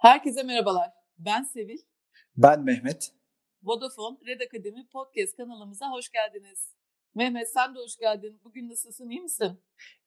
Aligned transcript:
Herkese 0.00 0.42
merhabalar. 0.42 0.92
Ben 1.18 1.42
Sevil. 1.42 1.78
Ben 2.36 2.62
Mehmet. 2.64 3.14
Vodafone 3.62 4.18
Red 4.26 4.40
Akademi 4.40 4.88
Podcast 4.88 5.36
kanalımıza 5.36 5.90
hoş 5.90 6.10
geldiniz. 6.12 6.76
Mehmet 7.14 7.52
sen 7.52 7.74
de 7.74 7.78
hoş 7.78 7.96
geldin. 7.96 8.40
Bugün 8.44 8.68
nasılsın, 8.68 9.10
iyi 9.10 9.20
misin? 9.20 9.60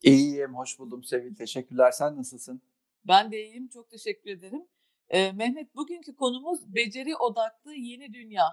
İyiyim, 0.04 0.56
hoş 0.56 0.80
buldum 0.80 1.04
Sevil. 1.04 1.36
Teşekkürler. 1.36 1.92
Sen 1.92 2.18
nasılsın? 2.18 2.62
Ben 3.08 3.32
de 3.32 3.44
iyiyim, 3.46 3.68
çok 3.68 3.90
teşekkür 3.90 4.30
ederim. 4.30 4.68
Ee, 5.10 5.32
Mehmet 5.32 5.76
bugünkü 5.76 6.16
konumuz 6.16 6.76
beceri 6.76 7.16
odaklı 7.16 7.74
yeni 7.74 8.14
dünya. 8.14 8.46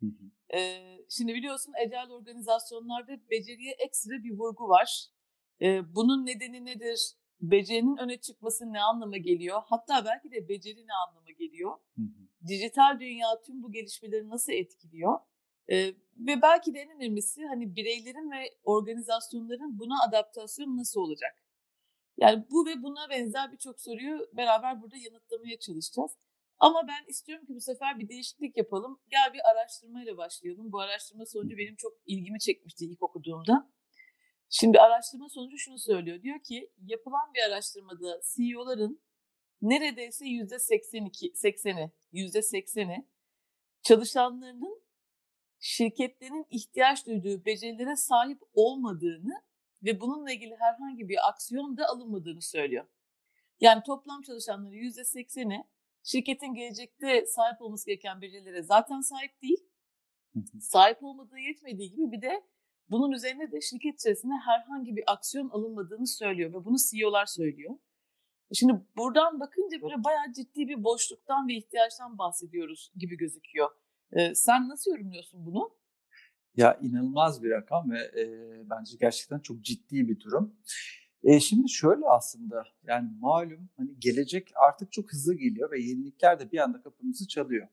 Hı 0.00 0.06
hı. 0.06 0.56
Ee, 0.58 0.98
şimdi 1.08 1.34
biliyorsun 1.34 1.72
ecel 1.86 2.10
organizasyonlarda 2.10 3.30
beceriye 3.30 3.72
ekstra 3.72 4.24
bir 4.24 4.38
vurgu 4.38 4.68
var. 4.68 5.06
Ee, 5.62 5.94
bunun 5.94 6.26
nedeni 6.26 6.64
nedir? 6.64 7.14
Becerinin 7.40 7.96
öne 7.96 8.20
çıkması 8.20 8.72
ne 8.72 8.80
anlama 8.80 9.16
geliyor? 9.16 9.62
Hatta 9.66 10.04
belki 10.04 10.30
de 10.30 10.48
beceri 10.48 10.86
ne 10.86 10.92
anlama 11.08 11.30
geliyor? 11.30 11.70
Hı 11.96 12.02
hı. 12.02 12.48
Dijital 12.48 13.00
dünya 13.00 13.26
tüm 13.46 13.62
bu 13.62 13.72
gelişmeleri 13.72 14.28
nasıl 14.28 14.52
etkiliyor? 14.52 15.18
Ee, 15.70 15.86
ve 16.18 16.42
belki 16.42 16.74
de 16.74 16.78
en 16.78 16.90
önemlisi 16.90 17.46
hani 17.46 17.76
bireylerin 17.76 18.30
ve 18.30 18.58
organizasyonların 18.64 19.78
buna 19.78 19.94
adaptasyon 20.08 20.76
nasıl 20.76 21.00
olacak? 21.00 21.42
Yani 22.18 22.46
bu 22.50 22.66
ve 22.66 22.82
buna 22.82 23.10
benzer 23.10 23.52
birçok 23.52 23.80
soruyu 23.80 24.28
beraber 24.32 24.82
burada 24.82 24.96
yanıtlamaya 24.96 25.58
çalışacağız. 25.58 26.10
Ama 26.58 26.88
ben 26.88 27.10
istiyorum 27.10 27.46
ki 27.46 27.54
bu 27.54 27.60
sefer 27.60 27.98
bir 27.98 28.08
değişiklik 28.08 28.56
yapalım. 28.56 29.00
Gel 29.10 29.34
bir 29.34 29.40
araştırmayla 29.50 30.16
başlayalım. 30.16 30.72
Bu 30.72 30.80
araştırma 30.80 31.26
sonucu 31.26 31.56
benim 31.58 31.76
çok 31.76 31.92
ilgimi 32.06 32.40
çekmişti 32.40 32.84
ilk 32.84 33.02
okuduğumda. 33.02 33.70
Şimdi 34.50 34.80
araştırma 34.80 35.28
sonucu 35.28 35.58
şunu 35.58 35.78
söylüyor. 35.78 36.22
Diyor 36.22 36.38
ki 36.38 36.70
yapılan 36.86 37.34
bir 37.34 37.40
araştırmada 37.40 38.20
CEO'ların 38.34 39.00
neredeyse 39.62 40.26
yüzde 40.26 40.58
82, 40.58 41.32
80'i, 41.32 41.92
yüzde 42.12 42.38
80'i 42.38 43.06
çalışanlarının 43.82 44.82
şirketlerin 45.60 46.46
ihtiyaç 46.50 47.06
duyduğu 47.06 47.44
becerilere 47.44 47.96
sahip 47.96 48.42
olmadığını 48.54 49.42
ve 49.82 50.00
bununla 50.00 50.32
ilgili 50.32 50.56
herhangi 50.58 51.08
bir 51.08 51.28
aksiyon 51.28 51.76
da 51.76 51.86
alınmadığını 51.86 52.42
söylüyor. 52.42 52.86
Yani 53.60 53.82
toplam 53.86 54.22
çalışanların 54.22 54.72
yüzde 54.72 55.00
80'i 55.00 55.64
şirketin 56.02 56.54
gelecekte 56.54 57.26
sahip 57.26 57.62
olması 57.62 57.86
gereken 57.86 58.20
becerilere 58.20 58.62
zaten 58.62 59.00
sahip 59.00 59.42
değil. 59.42 59.68
Sahip 60.60 61.02
olmadığı 61.02 61.38
yetmediği 61.38 61.90
gibi 61.90 62.12
bir 62.12 62.22
de 62.22 62.42
bunun 62.90 63.12
üzerine 63.12 63.52
de 63.52 63.60
şirket 63.60 63.94
içerisinde 63.94 64.34
herhangi 64.34 64.96
bir 64.96 65.04
aksiyon 65.12 65.48
alınmadığını 65.48 66.06
söylüyor 66.06 66.50
ve 66.52 66.64
bunu 66.64 66.76
CEO'lar 66.90 67.26
söylüyor. 67.26 67.74
Şimdi 68.52 68.72
buradan 68.96 69.40
bakınca 69.40 69.82
böyle 69.82 70.04
bayağı 70.04 70.32
ciddi 70.32 70.68
bir 70.68 70.84
boşluktan 70.84 71.48
ve 71.48 71.54
ihtiyaçtan 71.54 72.18
bahsediyoruz 72.18 72.92
gibi 72.96 73.16
gözüküyor. 73.16 73.70
Ee, 74.12 74.34
sen 74.34 74.68
nasıl 74.68 74.90
yorumluyorsun 74.90 75.46
bunu? 75.46 75.70
Ya 76.56 76.78
inanılmaz 76.82 77.42
bir 77.42 77.50
rakam 77.50 77.90
ve 77.90 77.98
e, 77.98 78.24
bence 78.70 78.96
gerçekten 79.00 79.38
çok 79.38 79.62
ciddi 79.62 80.08
bir 80.08 80.20
durum. 80.20 80.56
E, 81.22 81.40
şimdi 81.40 81.68
şöyle 81.68 82.06
aslında 82.06 82.64
yani 82.86 83.10
malum 83.20 83.68
hani 83.76 83.90
gelecek 83.98 84.48
artık 84.68 84.92
çok 84.92 85.12
hızlı 85.12 85.34
geliyor 85.34 85.70
ve 85.70 85.80
yenilikler 85.80 86.40
de 86.40 86.52
bir 86.52 86.58
anda 86.58 86.82
kapımızı 86.82 87.28
çalıyor. 87.28 87.68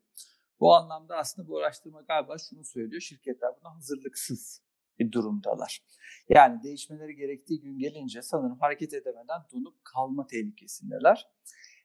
Bu 0.59 0.75
anlamda 0.75 1.17
aslında 1.17 1.47
bu 1.47 1.57
araştırma 1.57 2.01
galiba 2.01 2.37
şunu 2.37 2.63
söylüyor. 2.63 3.01
Şirketler 3.01 3.51
buna 3.61 3.75
hazırlıksız 3.75 4.64
bir 4.99 5.11
durumdalar. 5.11 5.83
Yani 6.29 6.63
değişmeleri 6.63 7.15
gerektiği 7.15 7.61
gün 7.61 7.79
gelince 7.79 8.21
sanırım 8.21 8.59
hareket 8.59 8.93
edemeden 8.93 9.41
donup 9.53 9.85
kalma 9.85 10.27
tehlikesindeler. 10.27 11.27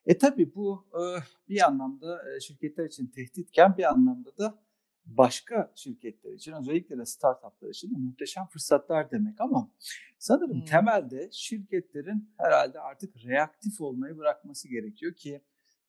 E 0.05 0.17
tabi 0.17 0.55
bu 0.55 0.87
e, 0.93 1.01
bir 1.49 1.67
anlamda 1.67 2.35
e, 2.35 2.39
şirketler 2.39 2.85
için 2.85 3.07
tehditken 3.07 3.77
bir 3.77 3.83
anlamda 3.83 4.37
da 4.37 4.59
başka 5.05 5.71
şirketler 5.75 6.33
için 6.33 6.53
özellikle 6.53 6.97
de 6.97 7.05
startuplar 7.05 7.69
için 7.69 7.95
de 7.95 7.97
muhteşem 7.97 8.45
fırsatlar 8.45 9.11
demek 9.11 9.41
ama 9.41 9.71
sanırım 10.19 10.59
hmm. 10.59 10.65
temelde 10.65 11.29
şirketlerin 11.31 12.29
herhalde 12.37 12.79
artık 12.79 13.25
reaktif 13.25 13.81
olmayı 13.81 14.17
bırakması 14.17 14.67
gerekiyor 14.67 15.13
ki 15.13 15.41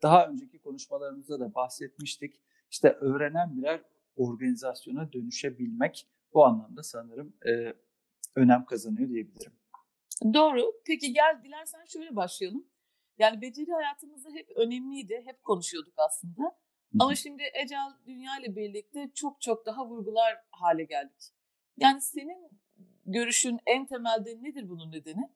daha 0.03 0.27
önceki 0.27 0.59
konuşmalarımızda 0.59 1.41
da 1.41 1.55
bahsetmiştik. 1.55 2.41
İşte 2.71 2.89
öğrenen 2.89 3.57
birer 3.57 3.83
organizasyona 4.17 5.13
dönüşebilmek 5.13 6.09
bu 6.35 6.45
anlamda 6.45 6.83
sanırım 6.83 7.37
e, 7.47 7.75
önem 8.37 8.65
kazanıyor 8.65 9.09
diyebilirim. 9.09 9.53
Doğru. 10.35 10.73
Peki 10.87 11.13
gel 11.13 11.41
dilersen 11.45 11.85
şöyle 11.85 12.17
başlayalım. 12.17 12.67
Yani 13.19 13.41
beceri 13.41 13.73
hayatımızda 13.73 14.31
hep 14.31 14.51
önemliydi, 14.57 15.23
hep 15.25 15.43
konuşuyorduk 15.43 15.95
aslında. 15.97 16.43
Hı. 16.43 16.99
Ama 17.01 17.15
şimdi 17.15 17.43
ecel 17.65 17.91
dünya 18.07 18.31
ile 18.41 18.57
birlikte 18.57 19.11
çok 19.15 19.41
çok 19.41 19.67
daha 19.67 19.87
vurgular 19.89 20.39
hale 20.51 20.85
geldik. 20.85 21.33
Yani 21.77 22.01
senin 22.01 22.51
görüşün 23.07 23.59
en 23.67 23.87
temelde 23.87 24.43
nedir 24.43 24.69
bunun 24.69 24.93
nedeni? 24.93 25.31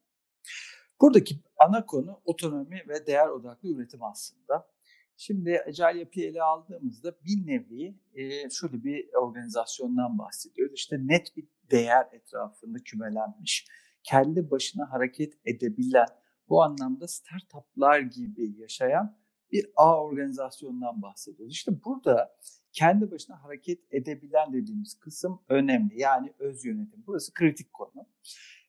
Buradaki 1.01 1.35
ana 1.59 1.87
konu 1.87 2.21
otonomi 2.25 2.83
ve 2.89 3.06
değer 3.06 3.29
odaklı 3.29 3.69
üretim 3.69 4.03
aslında. 4.03 4.69
Şimdi 5.16 5.62
Agile 5.66 5.99
yapıyı 5.99 6.31
ele 6.31 6.43
aldığımızda 6.43 7.16
bir 7.25 7.47
nevi 7.47 7.99
e, 8.15 8.50
şöyle 8.50 8.84
bir 8.84 9.09
organizasyondan 9.15 10.19
bahsediyoruz. 10.19 10.75
İşte 10.75 10.97
net 11.00 11.37
bir 11.37 11.49
değer 11.71 12.06
etrafında 12.12 12.78
kümelenmiş, 12.84 13.66
kendi 14.03 14.50
başına 14.50 14.93
hareket 14.93 15.34
edebilen, 15.44 16.06
bu 16.49 16.62
anlamda 16.62 17.09
startuplar 17.09 18.00
gibi 18.00 18.60
yaşayan 18.60 19.16
bir 19.53 19.66
ağ 19.76 20.03
organizasyondan 20.03 21.03
bahsediyoruz. 21.03 21.55
İşte 21.55 21.72
burada 21.84 22.37
kendi 22.72 23.10
başına 23.10 23.44
hareket 23.44 23.81
edebilen 23.91 24.53
dediğimiz 24.53 24.99
kısım 24.99 25.41
önemli. 25.49 26.00
Yani 26.00 26.32
öz 26.38 26.65
yönetim. 26.65 27.05
Burası 27.06 27.34
kritik 27.34 27.72
konu. 27.72 28.06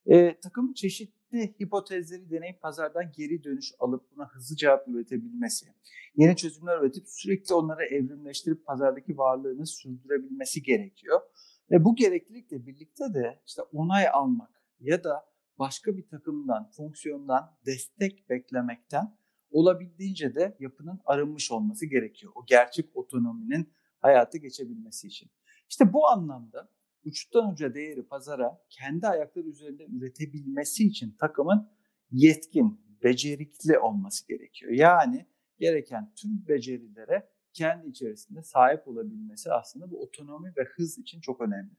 E, 0.05 0.39
takım 0.39 0.73
çeşitli 1.31 1.65
hipotezleri 1.65 2.29
deneyip 2.29 2.61
pazardan 2.61 3.11
geri 3.17 3.43
dönüş 3.43 3.73
alıp 3.79 4.11
buna 4.15 4.27
hızlı 4.29 4.55
cevap 4.55 4.87
üretebilmesi, 4.87 5.65
yeni 6.15 6.35
çözümler 6.35 6.79
üretip 6.79 7.03
sürekli 7.07 7.53
onları 7.53 7.85
evrimleştirip 7.85 8.65
pazardaki 8.65 9.17
varlığını 9.17 9.65
sürdürebilmesi 9.65 10.63
gerekiyor. 10.63 11.21
Ve 11.71 11.83
bu 11.85 11.95
gereklilikle 11.95 12.65
birlikte 12.65 13.13
de 13.13 13.41
işte 13.45 13.61
onay 13.61 14.07
almak 14.07 14.51
ya 14.79 15.03
da 15.03 15.25
başka 15.59 15.97
bir 15.97 16.07
takımdan, 16.07 16.69
fonksiyondan 16.77 17.57
destek 17.65 18.29
beklemekten 18.29 19.17
olabildiğince 19.51 20.35
de 20.35 20.57
yapının 20.59 20.99
arınmış 21.05 21.51
olması 21.51 21.85
gerekiyor. 21.85 22.33
O 22.35 22.45
gerçek 22.47 22.95
otonominin 22.95 23.73
hayatı 23.99 24.37
geçebilmesi 24.37 25.07
için. 25.07 25.29
İşte 25.69 25.93
bu 25.93 26.07
anlamda 26.07 26.69
uçtan 27.07 27.51
uca 27.51 27.73
değeri 27.73 28.07
pazara 28.07 28.61
kendi 28.69 29.07
ayakları 29.07 29.47
üzerinde 29.47 29.85
üretebilmesi 29.85 30.87
için 30.87 31.15
takımın 31.19 31.69
yetkin, 32.11 32.81
becerikli 33.03 33.79
olması 33.79 34.27
gerekiyor. 34.27 34.71
Yani 34.71 35.25
gereken 35.59 36.13
tüm 36.15 36.47
becerilere 36.47 37.29
kendi 37.53 37.87
içerisinde 37.87 38.43
sahip 38.43 38.87
olabilmesi 38.87 39.51
aslında 39.51 39.91
bu 39.91 40.01
otonomi 40.01 40.53
ve 40.57 40.63
hız 40.63 40.97
için 40.97 41.21
çok 41.21 41.41
önemli. 41.41 41.71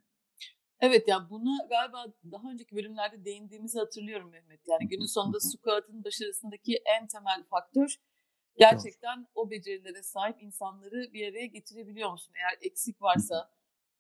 Evet 0.81 1.09
ya 1.09 1.27
bunu 1.31 1.51
galiba 1.69 2.07
daha 2.33 2.51
önceki 2.51 2.77
bölümlerde 2.77 3.25
değindiğimizi 3.25 3.79
hatırlıyorum 3.79 4.31
Mehmet. 4.31 4.61
Yani 4.69 4.89
günün 4.89 5.07
sonunda 5.07 5.41
Squat'ın 5.41 6.05
başarısındaki 6.05 6.79
en 6.99 7.07
temel 7.07 7.45
faktör 7.51 7.97
gerçekten 8.59 9.27
o 9.35 9.51
becerilere 9.51 10.03
sahip 10.03 10.43
insanları 10.43 11.13
bir 11.13 11.29
araya 11.29 11.47
getirebiliyor 11.47 12.11
musun? 12.11 12.35
Eğer 12.37 12.71
eksik 12.71 13.03
varsa 13.03 13.51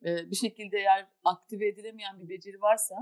bir 0.02 0.36
şekilde 0.36 0.78
eğer 0.78 1.06
aktive 1.24 1.68
edilemeyen 1.68 2.20
bir 2.20 2.28
beceri 2.28 2.60
varsa 2.60 2.94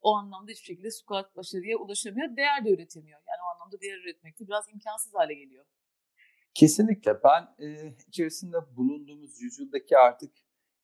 o 0.00 0.14
anlamda 0.14 0.52
hiçbir 0.52 0.64
şekilde 0.64 0.90
squat 0.90 1.36
başarıya 1.36 1.78
ulaşamıyor. 1.78 2.36
Değer 2.36 2.64
de 2.64 2.70
üretemiyor. 2.70 3.18
Yani 3.28 3.38
o 3.46 3.54
anlamda 3.54 3.80
değer 3.80 3.98
üretmek 3.98 4.40
de 4.40 4.46
biraz 4.46 4.68
imkansız 4.68 5.14
hale 5.14 5.34
geliyor. 5.34 5.64
Kesinlikle. 6.54 7.22
Ben 7.24 7.64
e, 7.64 7.94
içerisinde 8.08 8.56
bulunduğumuz 8.76 9.40
yüzyıldaki 9.40 9.98
artık 9.98 10.32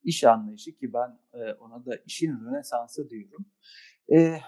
iş 0.02 0.24
anlayışı 0.24 0.76
ki 0.76 0.92
ben 0.92 1.20
e, 1.32 1.52
ona 1.52 1.86
da 1.86 1.96
işin 2.06 2.44
rönesansı 2.44 3.10
diyorum. 3.10 3.46
E, 4.12 4.40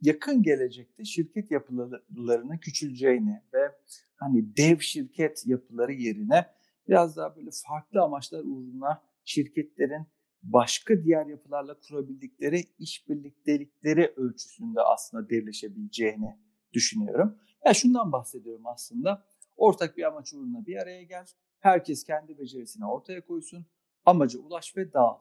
yakın 0.00 0.42
gelecekte 0.42 1.04
şirket 1.04 1.50
yapılarının 1.50 2.58
küçüleceğini 2.58 3.42
ve 3.54 3.72
hani 4.16 4.56
dev 4.56 4.78
şirket 4.78 5.46
yapıları 5.46 5.92
yerine 5.92 6.46
biraz 6.88 7.16
daha 7.16 7.36
böyle 7.36 7.50
farklı 7.66 8.02
amaçlar 8.02 8.40
uğruna 8.44 9.02
şirketlerin 9.24 10.06
başka 10.52 11.02
diğer 11.04 11.26
yapılarla 11.26 11.80
kurabildikleri 11.80 12.64
işbirliktelikleri 12.78 14.12
ölçüsünde 14.16 14.80
aslında 14.80 15.30
devleşebileceğini 15.30 16.38
düşünüyorum. 16.72 17.38
Ya 17.64 17.74
şundan 17.74 18.12
bahsediyorum 18.12 18.66
aslında. 18.66 19.26
Ortak 19.56 19.96
bir 19.96 20.02
amaç 20.02 20.34
uğruna 20.34 20.66
bir 20.66 20.76
araya 20.76 21.02
gel. 21.02 21.26
Herkes 21.58 22.04
kendi 22.04 22.38
becerisini 22.38 22.86
ortaya 22.86 23.26
koysun. 23.26 23.66
Amaca 24.04 24.38
ulaş 24.38 24.76
ve 24.76 24.92
dağıl. 24.92 25.20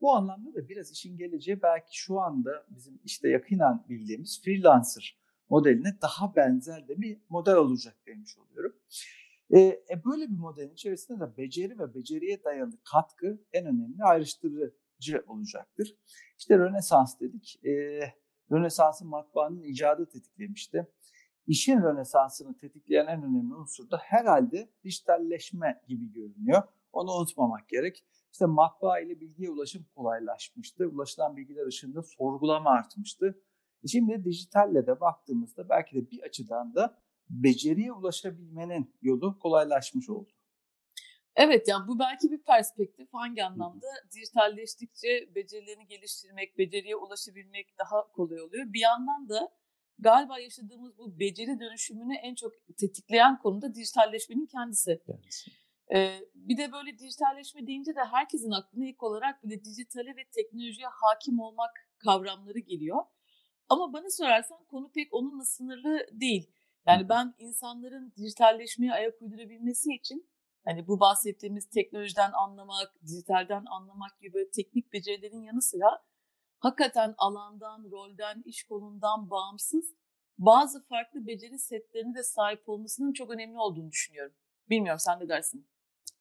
Bu 0.00 0.12
anlamda 0.12 0.54
da 0.54 0.68
biraz 0.68 0.92
işin 0.92 1.16
geleceği 1.16 1.62
belki 1.62 1.98
şu 1.98 2.20
anda 2.20 2.66
bizim 2.70 3.00
işte 3.04 3.28
yakinen 3.28 3.84
bildiğimiz 3.88 4.42
freelancer 4.44 5.18
modeline 5.48 5.98
daha 6.02 6.36
benzer 6.36 6.88
de 6.88 7.00
bir 7.00 7.18
model 7.28 7.54
olacak 7.54 7.96
demiş 8.06 8.38
oluyorum. 8.38 8.76
E, 9.50 9.58
e, 9.60 10.04
böyle 10.04 10.28
bir 10.28 10.38
modelin 10.38 10.72
içerisinde 10.72 11.20
de 11.20 11.36
beceri 11.36 11.78
ve 11.78 11.94
beceriye 11.94 12.44
dayalı 12.44 12.72
katkı 12.92 13.38
en 13.52 13.66
önemli 13.66 14.04
ayrıştırıcı 14.04 15.24
olacaktır. 15.26 15.96
İşte 16.38 16.58
Rönesans 16.58 17.20
dedik. 17.20 17.64
E, 17.64 18.00
Rönesans'ın 18.52 19.08
matbaanın 19.08 19.62
icadı 19.62 20.08
tetiklemişti. 20.08 20.86
İşin 21.46 21.82
Rönesans'ını 21.82 22.56
tetikleyen 22.56 23.06
en 23.06 23.22
önemli 23.22 23.54
unsur 23.54 23.90
da 23.90 23.96
herhalde 23.96 24.70
dijitalleşme 24.84 25.82
gibi 25.88 26.12
görünüyor. 26.12 26.62
Onu 26.92 27.12
unutmamak 27.12 27.68
gerek. 27.68 28.04
İşte 28.32 28.46
matbaa 28.46 29.00
ile 29.00 29.20
bilgiye 29.20 29.50
ulaşım 29.50 29.86
kolaylaşmıştı. 29.94 30.88
Ulaşılan 30.88 31.36
bilgiler 31.36 31.66
ışığında 31.66 32.02
sorgulama 32.02 32.70
artmıştı. 32.70 33.42
E 33.84 33.88
şimdi 33.88 34.24
dijitalle 34.24 34.86
de 34.86 35.00
baktığımızda 35.00 35.68
belki 35.68 35.96
de 35.96 36.10
bir 36.10 36.22
açıdan 36.22 36.74
da 36.74 36.98
beceriye 37.30 37.92
ulaşabilmenin 37.92 38.94
yolu 39.02 39.38
kolaylaşmış 39.38 40.08
oldu. 40.08 40.32
Evet 41.36 41.68
yani 41.68 41.88
bu 41.88 41.98
belki 41.98 42.30
bir 42.30 42.42
perspektif 42.42 43.08
hangi 43.12 43.44
anlamda 43.44 43.86
dijitalleştikçe 44.14 45.34
becerilerini 45.34 45.86
geliştirmek, 45.86 46.58
beceriye 46.58 46.96
ulaşabilmek 46.96 47.78
daha 47.78 48.12
kolay 48.12 48.40
oluyor. 48.40 48.72
Bir 48.72 48.80
yandan 48.80 49.28
da 49.28 49.52
galiba 49.98 50.38
yaşadığımız 50.38 50.98
bu 50.98 51.20
beceri 51.20 51.60
dönüşümünü 51.60 52.14
en 52.14 52.34
çok 52.34 52.52
tetikleyen 52.78 53.38
konu 53.38 53.62
da 53.62 53.74
dijitalleşmenin 53.74 54.46
kendisi. 54.46 55.00
kendisi. 55.06 55.50
Ee, 55.94 56.20
bir 56.34 56.56
de 56.56 56.72
böyle 56.72 56.98
dijitalleşme 56.98 57.66
deyince 57.66 57.94
de 57.94 58.04
herkesin 58.04 58.50
aklına 58.50 58.86
ilk 58.86 59.02
olarak 59.02 59.44
bile 59.44 59.64
dijitale 59.64 60.16
ve 60.16 60.24
teknolojiye 60.24 60.88
hakim 60.88 61.40
olmak 61.40 61.70
kavramları 61.98 62.58
geliyor. 62.58 63.04
Ama 63.68 63.92
bana 63.92 64.10
sorarsan 64.10 64.64
konu 64.64 64.90
pek 64.92 65.14
onunla 65.14 65.44
sınırlı 65.44 66.06
değil. 66.12 66.50
Yani 66.86 67.08
ben 67.08 67.34
insanların 67.38 68.12
dijitalleşmeye 68.16 68.92
ayak 68.92 69.22
uydurabilmesi 69.22 69.92
için 69.92 70.28
hani 70.64 70.86
bu 70.86 71.00
bahsettiğimiz 71.00 71.68
teknolojiden 71.68 72.32
anlamak, 72.32 72.94
dijitalden 73.06 73.64
anlamak 73.70 74.20
gibi 74.20 74.50
teknik 74.54 74.92
becerilerin 74.92 75.42
yanı 75.42 75.62
sıra 75.62 76.02
hakikaten 76.58 77.14
alandan, 77.18 77.90
rolden, 77.90 78.42
iş 78.44 78.64
kolundan 78.64 79.30
bağımsız 79.30 79.94
bazı 80.38 80.84
farklı 80.84 81.26
beceri 81.26 81.58
setlerine 81.58 82.14
de 82.14 82.22
sahip 82.22 82.68
olmasının 82.68 83.12
çok 83.12 83.30
önemli 83.30 83.58
olduğunu 83.58 83.90
düşünüyorum. 83.90 84.34
Bilmiyorum 84.70 85.00
sen 85.00 85.20
ne 85.20 85.28
dersin? 85.28 85.66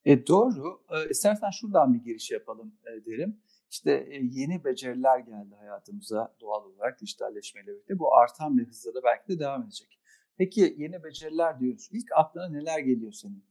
E, 0.05 0.27
doğru. 0.27 0.83
E, 0.89 1.09
istersen 1.09 1.49
şuradan 1.49 1.93
bir 1.93 2.03
giriş 2.03 2.31
yapalım 2.31 2.75
e, 2.85 3.05
derim. 3.05 3.41
İşte 3.71 3.91
e, 3.91 4.19
yeni 4.31 4.63
beceriler 4.63 5.19
geldi 5.19 5.55
hayatımıza 5.55 6.35
doğal 6.41 6.65
olarak 6.65 7.01
dijitalleşmeyle 7.01 7.71
birlikte. 7.71 7.99
Bu 7.99 8.15
artan 8.15 8.57
bir 8.57 8.67
hızla 8.67 8.93
da 8.93 9.03
belki 9.03 9.27
de 9.27 9.39
devam 9.39 9.63
edecek. 9.63 9.99
Peki 10.37 10.75
yeni 10.77 11.03
beceriler 11.03 11.59
diyoruz. 11.59 11.89
İlk 11.91 12.11
aklına 12.15 12.49
neler 12.49 12.79
geliyor 12.79 13.11
senin? 13.11 13.45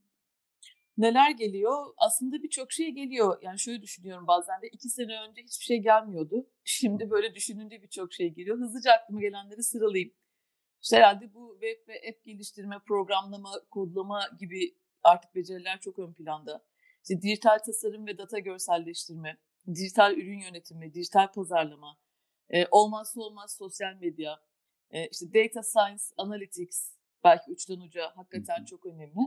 Neler 0.98 1.31
geliyor? 1.31 1.94
Aslında 1.96 2.42
birçok 2.42 2.72
şey 2.72 2.90
geliyor. 2.90 3.38
Yani 3.42 3.58
şöyle 3.58 3.82
düşünüyorum 3.82 4.26
bazen 4.26 4.62
de 4.62 4.69
iki 4.69 4.88
sene 4.88 5.20
önce 5.28 5.42
hiçbir 5.42 5.64
şey 5.64 5.78
gelmiyordu. 5.78 6.46
Şimdi 6.64 7.10
böyle 7.10 7.34
düşününce 7.34 7.82
birçok 7.82 8.12
şey 8.12 8.28
geliyor. 8.28 8.58
Hızlıca 8.58 8.92
aklıma 8.92 9.20
gelenleri 9.20 9.62
sıralayayım. 9.62 10.12
İşte 10.82 10.96
herhalde 10.96 11.34
bu 11.34 11.58
web 11.60 11.88
ve 11.88 12.10
app 12.10 12.25
geliştirme, 12.25 12.78
programlama, 12.87 13.50
kodlama 13.70 14.20
gibi 14.40 14.75
artık 15.02 15.34
beceriler 15.34 15.80
çok 15.80 15.98
ön 15.98 16.12
planda. 16.12 16.64
İşte 17.02 17.22
dijital 17.22 17.58
tasarım 17.58 18.06
ve 18.06 18.19
data 18.19 18.38
görselleştirme, 18.38 19.38
dijital 19.75 20.16
ürün 20.16 20.38
yönetimi, 20.38 20.94
dijital 20.94 21.32
pazarlama, 21.32 21.98
e, 22.50 22.66
olmazsa 22.70 23.20
olmaz 23.20 23.56
sosyal 23.58 23.94
medya, 23.94 24.40
e, 24.94 25.08
işte 25.08 25.26
data 25.35 25.62
science, 25.62 26.05
analytics 26.17 26.91
belki 27.25 27.50
uçtan 27.50 27.81
uca 27.81 28.12
hakikaten 28.17 28.64
çok 28.64 28.87
önemli. 28.87 29.20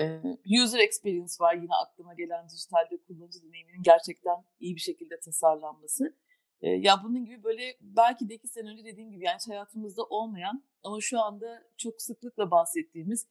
E, 0.00 0.22
user 0.62 0.78
experience 0.78 1.32
var 1.40 1.54
yine 1.54 1.74
aklıma 1.84 2.14
gelen 2.14 2.48
dijitalde 2.48 3.02
kullanıcı 3.06 3.42
deneyiminin 3.42 3.82
gerçekten 3.82 4.44
iyi 4.60 4.74
bir 4.74 4.80
şekilde 4.80 5.20
tasarlanması. 5.20 6.16
E, 6.60 6.70
ya 6.70 7.00
bunun 7.04 7.24
gibi 7.24 7.44
böyle 7.44 7.76
belki 7.80 8.28
de 8.28 8.34
iki 8.34 8.48
sene 8.48 8.68
önce 8.70 8.84
dediğim 8.84 9.10
gibi 9.10 9.24
yani 9.24 9.38
hayatımızda 9.46 10.02
olmayan 10.04 10.64
ama 10.82 11.00
şu 11.00 11.20
anda 11.20 11.62
çok 11.76 12.02
sıklıkla 12.02 12.50
bahsettiğimiz 12.50 13.26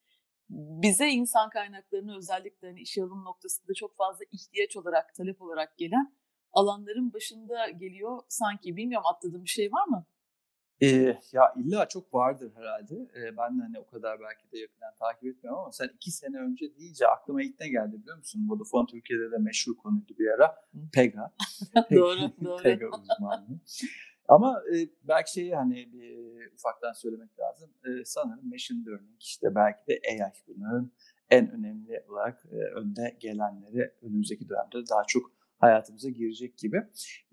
bize 0.50 1.10
insan 1.10 1.50
kaynaklarını 1.50 2.18
özellikle 2.18 2.68
hani 2.68 2.82
işe 2.82 3.04
alım 3.04 3.24
noktasında 3.24 3.74
çok 3.74 3.98
fazla 3.98 4.26
ihtiyaç 4.32 4.78
olarak, 4.78 5.16
talep 5.16 5.42
olarak 5.42 5.78
gelen 5.78 6.18
alanların 6.52 7.14
başında 7.14 7.70
geliyor 7.70 8.20
sanki. 8.28 8.78
Bilmiyorum 8.78 9.08
atladığım 9.08 9.44
bir 9.44 9.50
şey 9.50 9.72
var 9.72 9.88
mı? 9.88 10.06
Ee, 10.82 11.18
ya 11.34 11.54
illa 11.56 11.88
çok 11.88 12.14
vardır 12.14 12.52
herhalde. 12.56 12.96
Ee, 12.96 13.38
ben 13.38 13.60
de 13.60 13.62
hani 13.64 13.80
o 13.80 13.86
kadar 13.86 14.20
belki 14.20 14.52
de 14.52 14.60
yakından 14.60 14.94
takip 15.00 15.24
etmiyorum 15.24 15.60
ama 15.60 15.72
sen 15.72 15.90
iki 15.96 16.12
sene 16.12 16.38
önce 16.38 16.76
deyince 16.78 17.08
aklıma 17.08 17.44
ilk 17.44 17.60
ne 17.60 17.70
geldi 17.70 18.02
biliyor 18.02 18.18
musun? 18.18 18.48
Vodafone 18.50 18.86
Türkiye'de 18.86 19.32
de 19.32 19.38
meşhur 19.38 19.78
konuydu 19.78 20.14
bir 20.20 20.28
ara. 20.28 20.56
Pega. 20.94 21.34
doğru, 21.92 22.20
doğru. 22.44 22.64
Pega 22.64 22.86
uzmanlığı. 22.88 23.60
Ama 24.28 24.62
e, 24.76 24.90
belki 25.04 25.32
şeyi 25.32 25.56
hani 25.56 25.94
bir 25.94 26.52
ufaktan 26.54 26.94
söylemek 26.94 27.40
lazım. 27.40 27.70
E, 27.86 28.06
sanırım 28.06 28.50
machine 28.50 28.86
learning 28.86 29.22
işte 29.22 29.56
belki 29.56 29.88
de 29.88 30.00
AI 30.10 30.32
bunların 30.48 30.92
en 31.30 31.52
önemli 31.52 32.04
olarak 32.10 32.46
e, 32.52 32.56
önde 32.56 33.18
gelenleri 33.20 33.92
önümüzdeki 34.02 34.50
dönemde 34.50 34.90
daha 34.90 35.04
çok 35.08 35.37
hayatımıza 35.58 36.10
girecek 36.10 36.58
gibi. 36.58 36.84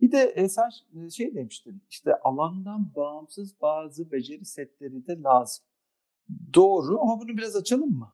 Bir 0.00 0.12
de 0.12 0.18
e, 0.18 0.48
sen 0.48 0.68
şey 1.08 1.34
demiştin 1.34 1.82
işte 1.90 2.14
alandan 2.14 2.94
bağımsız 2.96 3.60
bazı 3.60 4.12
beceri 4.12 4.44
setleri 4.44 5.06
de 5.06 5.22
lazım. 5.22 5.64
Doğru 6.54 7.00
ama 7.00 7.20
bunu 7.20 7.36
biraz 7.36 7.56
açalım 7.56 7.90
mı? 7.90 8.12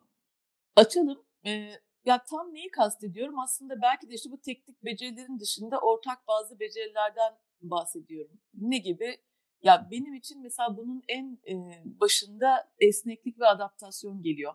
Açalım. 0.76 1.22
Ee, 1.46 1.70
ya 2.04 2.24
tam 2.30 2.54
neyi 2.54 2.70
kastediyorum? 2.70 3.38
Aslında 3.38 3.82
belki 3.82 4.10
de 4.10 4.14
işte 4.14 4.30
bu 4.30 4.40
teknik 4.40 4.84
becerilerin 4.84 5.38
dışında 5.38 5.80
ortak 5.80 6.28
bazı 6.28 6.60
becerilerden 6.60 7.32
bahsediyorum. 7.62 8.40
Ne 8.54 8.78
gibi? 8.78 9.16
Ya 9.62 9.88
benim 9.90 10.14
için 10.14 10.42
mesela 10.42 10.76
bunun 10.76 11.02
en 11.08 11.38
e, 11.48 11.82
başında 11.84 12.72
esneklik 12.78 13.40
ve 13.40 13.46
adaptasyon 13.46 14.22
geliyor. 14.22 14.54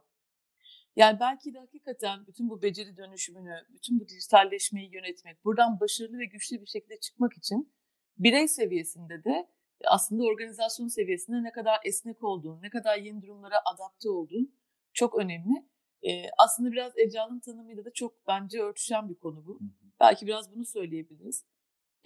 Yani 0.96 1.20
belki 1.20 1.54
de 1.54 1.60
hakikaten 1.60 2.28
bütün 2.28 2.50
bu 2.50 2.62
beceri 2.62 2.98
dönüşümünü, 2.98 3.66
bütün 3.74 4.00
bu 4.00 4.08
dijitalleşmeyi 4.08 4.94
yönetmek, 4.94 5.46
buradan 5.46 5.80
başarılı 5.80 6.18
ve 6.18 6.26
güçlü 6.26 6.62
bir 6.62 6.66
şekilde 6.68 7.00
çıkmak 7.00 7.38
için 7.38 7.74
birey 8.18 8.48
seviyesinde 8.48 9.24
de 9.24 9.48
aslında 9.86 10.24
organizasyon 10.24 10.88
seviyesinde 10.88 11.44
ne 11.44 11.52
kadar 11.52 11.80
esnek 11.86 12.24
olduğun, 12.24 12.62
ne 12.62 12.70
kadar 12.70 12.98
yeni 12.98 13.22
durumlara 13.22 13.56
adapte 13.74 14.10
olduğun 14.10 14.56
çok 14.94 15.20
önemli. 15.20 15.66
Ee, 16.08 16.30
aslında 16.38 16.72
biraz 16.72 16.98
Ecal'ın 16.98 17.40
tanımıyla 17.40 17.86
da 17.86 17.94
çok 17.94 18.28
bence 18.28 18.62
örtüşen 18.62 19.10
bir 19.10 19.16
konu 19.16 19.46
bu. 19.46 19.60
Belki 20.00 20.28
biraz 20.28 20.56
bunu 20.56 20.66
söyleyebiliriz. 20.66 21.46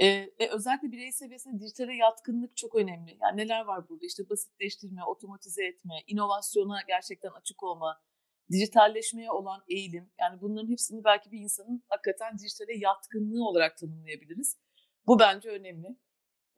Ee, 0.02 0.30
ve 0.40 0.50
özellikle 0.52 0.92
birey 0.92 1.12
seviyesinde 1.12 1.60
dijitale 1.60 1.96
yatkınlık 1.96 2.58
çok 2.58 2.76
önemli. 2.76 3.18
Yani 3.22 3.38
neler 3.38 3.66
var 3.66 3.90
burada? 3.90 4.06
İşte 4.06 4.30
basitleştirme, 4.30 5.04
otomatize 5.04 5.66
etme, 5.66 5.94
inovasyona 6.08 6.82
gerçekten 6.88 7.30
açık 7.30 7.64
olma, 7.64 8.02
dijitalleşmeye 8.52 9.32
olan 9.32 9.64
eğilim. 9.68 10.12
Yani 10.20 10.42
bunların 10.42 10.72
hepsini 10.72 11.04
belki 11.04 11.32
bir 11.32 11.40
insanın 11.40 11.84
hakikaten 11.88 12.38
dijitale 12.38 12.78
yatkınlığı 12.78 13.48
olarak 13.48 13.78
tanımlayabiliriz. 13.78 14.58
Bu 15.08 15.20
bence 15.20 15.50
önemli. 15.50 15.96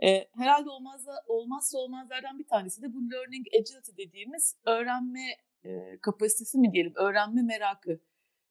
Ee, 0.03 0.27
herhalde 0.35 0.69
olmazsa, 0.69 1.11
olmazsa 1.27 1.77
olmazlardan 1.77 2.39
bir 2.39 2.47
tanesi 2.47 2.81
de 2.81 2.93
bu 2.93 3.11
learning 3.11 3.47
agility 3.59 3.91
dediğimiz 3.97 4.57
öğrenme 4.65 5.37
e, 5.63 5.99
kapasitesi 6.01 6.57
mi 6.57 6.71
diyelim, 6.73 6.93
öğrenme 6.95 7.41
merakı. 7.41 7.99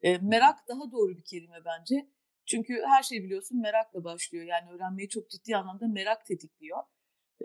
E, 0.03 0.19
merak 0.19 0.69
daha 0.69 0.93
doğru 0.93 1.17
bir 1.17 1.25
kelime 1.25 1.65
bence. 1.65 2.11
Çünkü 2.47 2.83
her 2.87 3.03
şey 3.03 3.23
biliyorsun 3.25 3.61
merakla 3.61 4.05
başlıyor. 4.05 4.45
Yani 4.45 4.71
öğrenmeyi 4.71 5.09
çok 5.09 5.31
ciddi 5.31 5.57
anlamda 5.57 5.89
merak 5.89 6.27
tetikliyor. 6.27 6.79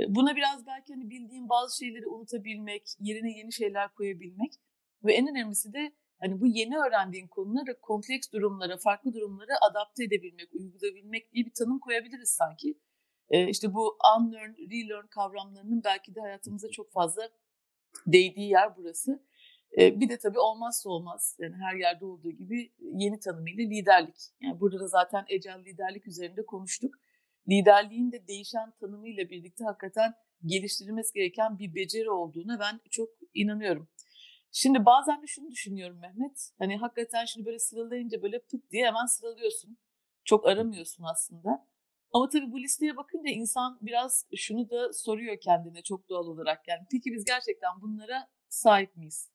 Buna 0.08 0.36
biraz 0.36 0.68
belki 0.68 0.94
hani 0.94 1.10
bildiğim 1.10 1.50
bazı 1.50 1.78
şeyleri 1.78 2.08
unutabilmek, 2.08 2.84
yerine 3.00 3.38
yeni 3.38 3.54
şeyler 3.54 3.94
koyabilmek 3.94 4.54
ve 5.06 5.14
en 5.14 5.28
önemlisi 5.28 5.74
de 5.74 5.92
hani 6.20 6.42
bu 6.42 6.48
yeni 6.48 6.78
öğrendiğin 6.78 7.28
konuları 7.28 7.80
kompleks 7.82 8.32
durumlara, 8.32 8.78
farklı 8.78 9.14
durumlara 9.14 9.54
adapte 9.70 10.04
edebilmek, 10.04 10.54
uygulayabilmek 10.54 11.34
diye 11.34 11.46
bir 11.46 11.54
tanım 11.54 11.80
koyabiliriz 11.80 12.30
sanki. 12.30 12.80
Ee, 13.30 13.48
işte 13.48 13.74
bu 13.74 13.98
unlearn, 14.18 14.54
relearn 14.72 15.08
kavramlarının 15.08 15.84
belki 15.84 16.16
de 16.16 16.20
hayatımıza 16.20 16.70
çok 16.70 16.92
fazla 16.92 17.30
değdiği 18.08 18.50
yer 18.50 18.78
burası. 18.78 19.24
Ee, 19.78 20.00
bir 20.00 20.10
de 20.10 20.18
tabii 20.18 20.40
olmazsa 20.40 20.90
olmaz 20.90 21.38
yani 21.40 21.56
her 21.56 21.76
yerde 21.76 22.06
olduğu 22.06 22.32
gibi 22.32 22.72
yeni 22.80 23.20
tanımıyla 23.20 23.64
liderlik. 23.64 24.16
Yani 24.42 24.60
burada 24.60 24.80
da 24.80 24.88
zaten 24.88 25.26
ecel 25.28 25.66
liderlik 25.66 26.08
üzerinde 26.08 26.46
konuştuk. 26.46 26.96
Liderliğin 27.50 28.12
de 28.12 28.28
değişen 28.28 28.72
tanımıyla 28.80 29.30
birlikte 29.30 29.64
hakikaten 29.64 30.14
geliştirilmesi 30.46 31.14
gereken 31.14 31.60
bir 31.60 31.76
beceri 31.76 32.10
olduğuna 32.10 32.60
ben 32.60 32.80
çok 32.90 33.10
inanıyorum. 33.34 33.88
Şimdi 34.58 34.86
bazen 34.86 35.22
de 35.22 35.28
şunu 35.28 35.52
düşünüyorum 35.52 36.00
Mehmet. 36.00 36.52
Hani 36.60 36.78
hakikaten 36.78 37.26
şimdi 37.26 37.46
böyle 37.46 37.60
sıralayınca 37.60 38.22
böyle 38.22 38.40
pıt 38.40 38.72
diye 38.72 38.88
hemen 38.88 39.06
sıralıyorsun. 39.06 39.78
Çok 40.26 40.48
aramıyorsun 40.48 41.04
aslında. 41.04 41.68
Ama 42.12 42.30
tabii 42.30 42.52
bu 42.52 42.60
listeye 42.60 42.98
bakınca 42.98 43.30
insan 43.32 43.80
biraz 43.82 44.26
şunu 44.36 44.70
da 44.70 44.94
soruyor 44.94 45.38
kendine 45.40 45.82
çok 45.82 46.10
doğal 46.10 46.28
olarak. 46.28 46.68
Yani 46.68 46.82
peki 46.92 47.14
biz 47.14 47.26
gerçekten 47.26 47.82
bunlara 47.82 48.28
sahip 48.50 48.96
miyiz? 48.96 49.32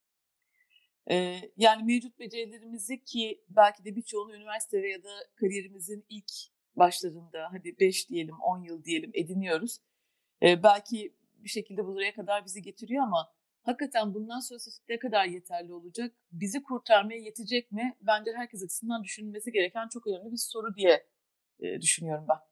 Ee, 1.11 1.41
yani 1.57 1.83
mevcut 1.85 2.19
becerilerimizi 2.19 3.05
ki 3.05 3.45
belki 3.49 3.85
de 3.85 3.97
birçoğunu 3.97 4.35
üniversite 4.35 4.89
ya 4.89 5.03
da 5.03 5.11
kariyerimizin 5.35 6.05
ilk 6.09 6.31
başlarında 6.77 7.49
hadi 7.53 7.77
5 7.81 8.11
diyelim 8.11 8.41
10 8.41 8.63
yıl 8.63 8.85
diyelim 8.85 9.11
ediniyoruz. 9.15 9.79
Ee, 10.43 10.63
belki 10.63 11.15
bir 11.35 11.49
şekilde 11.49 11.87
buraya 11.87 12.15
kadar 12.15 12.45
bizi 12.45 12.63
getiriyor 12.63 13.05
ama 13.05 13.40
hakikaten 13.63 14.15
bundan 14.15 14.41
sonrası 14.41 14.71
ne 14.89 14.99
kadar 14.99 15.27
yeterli 15.27 15.73
olacak? 15.73 16.15
Bizi 16.33 16.63
kurtarmaya 16.63 17.21
yetecek 17.21 17.73
mi? 17.73 17.97
Bence 18.01 18.33
herkes 18.37 18.63
açısından 18.65 19.05
düşünülmesi 19.05 19.53
gereken 19.53 19.89
çok 19.89 20.07
önemli 20.07 20.33
bir 20.33 20.37
soru 20.37 20.75
diye 20.75 21.07
e, 21.61 21.81
düşünüyorum 21.81 22.27
ben. 22.29 22.51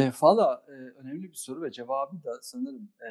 E, 0.00 0.12
Valla 0.22 0.64
e, 0.68 0.72
önemli 0.72 1.22
bir 1.22 1.36
soru 1.36 1.62
ve 1.62 1.70
cevabı 1.72 2.24
da 2.24 2.38
sanırım 2.42 2.92
e, 3.00 3.08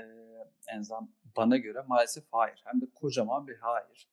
Enzam 0.76 1.12
bana 1.38 1.58
göre 1.58 1.82
maalesef 1.88 2.24
hayır. 2.32 2.62
Hem 2.64 2.82
de 2.82 2.86
kocaman 2.96 3.48
bir 3.48 3.56
hayır. 3.56 4.10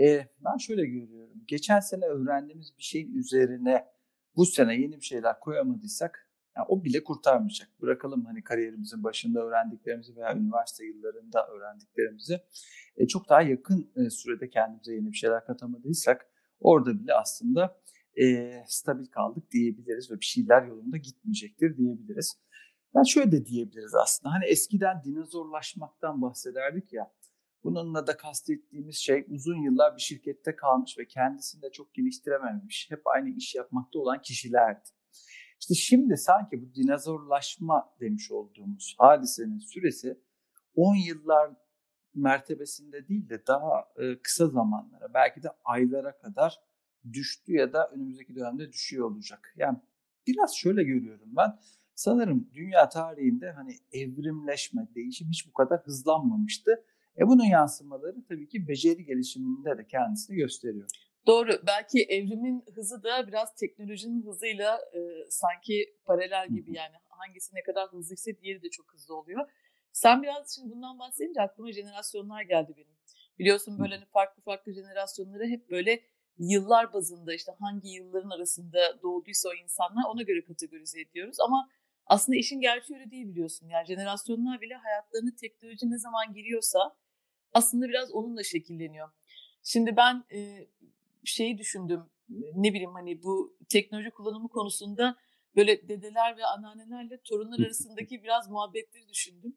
E, 0.00 0.28
ben 0.44 0.56
şöyle 0.56 0.86
görüyorum. 0.86 1.44
Geçen 1.46 1.80
sene 1.80 2.04
öğrendiğimiz 2.04 2.78
bir 2.78 2.82
şeyin 2.82 3.14
üzerine 3.14 3.88
bu 4.36 4.46
sene 4.46 4.74
yeni 4.74 4.96
bir 4.96 5.04
şeyler 5.04 5.40
koyamadıysak 5.40 6.31
yani 6.56 6.66
o 6.68 6.84
bile 6.84 7.04
kurtarmayacak. 7.04 7.68
Bırakalım 7.80 8.24
hani 8.24 8.44
kariyerimizin 8.44 9.04
başında 9.04 9.40
öğrendiklerimizi 9.40 10.16
veya 10.16 10.36
üniversite 10.36 10.84
yıllarında 10.84 11.46
öğrendiklerimizi 11.46 12.40
e, 12.96 13.06
çok 13.06 13.28
daha 13.28 13.42
yakın 13.42 13.92
e, 13.96 14.10
sürede 14.10 14.50
kendimize 14.50 14.94
yeni 14.94 15.12
bir 15.12 15.16
şeyler 15.16 15.44
katamadıysak 15.44 16.26
orada 16.60 17.00
bile 17.00 17.14
aslında 17.14 17.80
e, 18.20 18.52
stabil 18.66 19.06
kaldık 19.06 19.50
diyebiliriz 19.50 20.10
ve 20.10 20.20
bir 20.20 20.24
şeyler 20.24 20.62
yolunda 20.62 20.96
gitmeyecektir 20.96 21.76
diyebiliriz. 21.76 22.38
Ben 22.94 23.02
şöyle 23.02 23.32
de 23.32 23.46
diyebiliriz 23.46 23.94
aslında. 23.94 24.34
Hani 24.34 24.44
eskiden 24.44 25.02
dinozorlaşmaktan 25.04 26.22
bahsederdik 26.22 26.92
ya. 26.92 27.12
Bununla 27.64 28.06
da 28.06 28.16
kastettiğimiz 28.16 28.96
şey 28.96 29.26
uzun 29.28 29.62
yıllar 29.62 29.96
bir 29.96 30.02
şirkette 30.02 30.56
kalmış 30.56 30.98
ve 30.98 31.06
kendisini 31.06 31.62
de 31.62 31.70
çok 31.70 31.94
geliştirememiş, 31.94 32.90
hep 32.90 33.06
aynı 33.06 33.30
iş 33.30 33.54
yapmakta 33.54 33.98
olan 33.98 34.22
kişilerdi. 34.22 34.88
İşte 35.62 35.74
şimdi 35.74 36.16
sanki 36.16 36.62
bu 36.62 36.74
dinozorlaşma 36.74 37.94
demiş 38.00 38.30
olduğumuz 38.30 38.94
hadisenin 38.98 39.58
süresi 39.58 40.20
10 40.74 40.94
yıllar 40.94 41.50
mertebesinde 42.14 43.08
değil 43.08 43.28
de 43.28 43.46
daha 43.46 43.94
kısa 44.22 44.48
zamanlara, 44.48 45.14
belki 45.14 45.42
de 45.42 45.48
aylara 45.64 46.18
kadar 46.18 46.60
düştü 47.12 47.52
ya 47.52 47.72
da 47.72 47.88
önümüzdeki 47.88 48.34
dönemde 48.34 48.72
düşüyor 48.72 49.10
olacak. 49.10 49.54
Yani 49.56 49.78
biraz 50.26 50.56
şöyle 50.56 50.82
görüyorum 50.82 51.28
ben. 51.36 51.58
Sanırım 51.94 52.50
dünya 52.54 52.88
tarihinde 52.88 53.50
hani 53.50 53.72
evrimleşme, 53.92 54.88
değişim 54.94 55.28
hiç 55.28 55.48
bu 55.48 55.52
kadar 55.52 55.80
hızlanmamıştı. 55.80 56.84
E 57.18 57.26
bunun 57.26 57.44
yansımaları 57.44 58.24
tabii 58.28 58.48
ki 58.48 58.68
beceri 58.68 59.04
gelişiminde 59.04 59.78
de 59.78 59.86
kendisini 59.86 60.36
gösteriyor. 60.36 60.88
Doğru. 61.26 61.60
Belki 61.66 62.02
evrimin 62.08 62.64
hızı 62.74 63.02
da 63.02 63.26
biraz 63.28 63.54
teknolojinin 63.54 64.26
hızıyla 64.26 64.78
e, 64.94 65.00
sanki 65.30 65.96
paralel 66.04 66.48
gibi 66.48 66.76
yani 66.76 66.96
hangisi 67.08 67.54
ne 67.54 67.62
kadar 67.62 67.88
hızlıysa 67.88 68.30
diğeri 68.42 68.62
de 68.62 68.70
çok 68.70 68.92
hızlı 68.92 69.16
oluyor. 69.16 69.50
Sen 69.92 70.22
biraz 70.22 70.54
şimdi 70.54 70.74
bundan 70.74 70.98
bahsedince 70.98 71.40
aklıma 71.40 71.72
jenerasyonlar 71.72 72.42
geldi 72.42 72.72
benim. 72.76 72.96
Biliyorsun 73.38 73.78
böyle 73.78 73.94
hani 73.94 74.06
farklı 74.06 74.42
farklı 74.42 74.72
jenerasyonları 74.72 75.46
hep 75.46 75.70
böyle 75.70 76.00
yıllar 76.38 76.92
bazında 76.92 77.34
işte 77.34 77.52
hangi 77.60 77.88
yılların 77.88 78.30
arasında 78.30 79.02
doğduysa 79.02 79.48
o 79.48 79.52
insanlar 79.54 80.04
ona 80.08 80.22
göre 80.22 80.44
kategorize 80.44 81.00
ediyoruz. 81.00 81.36
Ama 81.40 81.68
aslında 82.06 82.38
işin 82.38 82.60
gerçeği 82.60 83.00
öyle 83.00 83.10
değil 83.10 83.28
biliyorsun. 83.28 83.68
Yani 83.68 83.86
jenerasyonlar 83.86 84.60
bile 84.60 84.74
hayatlarını 84.74 85.36
teknoloji 85.36 85.90
ne 85.90 85.98
zaman 85.98 86.34
giriyorsa 86.34 86.96
aslında 87.52 87.88
biraz 87.88 88.12
onunla 88.12 88.42
şekilleniyor. 88.42 89.08
Şimdi 89.62 89.96
ben 89.96 90.24
e, 90.32 90.68
şeyi 91.24 91.58
düşündüm 91.58 92.10
ne 92.54 92.72
bileyim 92.72 92.92
hani 92.92 93.22
bu 93.22 93.56
teknoloji 93.68 94.10
kullanımı 94.10 94.48
konusunda 94.48 95.16
böyle 95.56 95.88
dedeler 95.88 96.36
ve 96.36 96.44
anneannelerle 96.44 97.20
torunlar 97.24 97.66
arasındaki 97.66 98.22
biraz 98.22 98.50
muhabbetleri 98.50 99.08
düşündüm. 99.08 99.56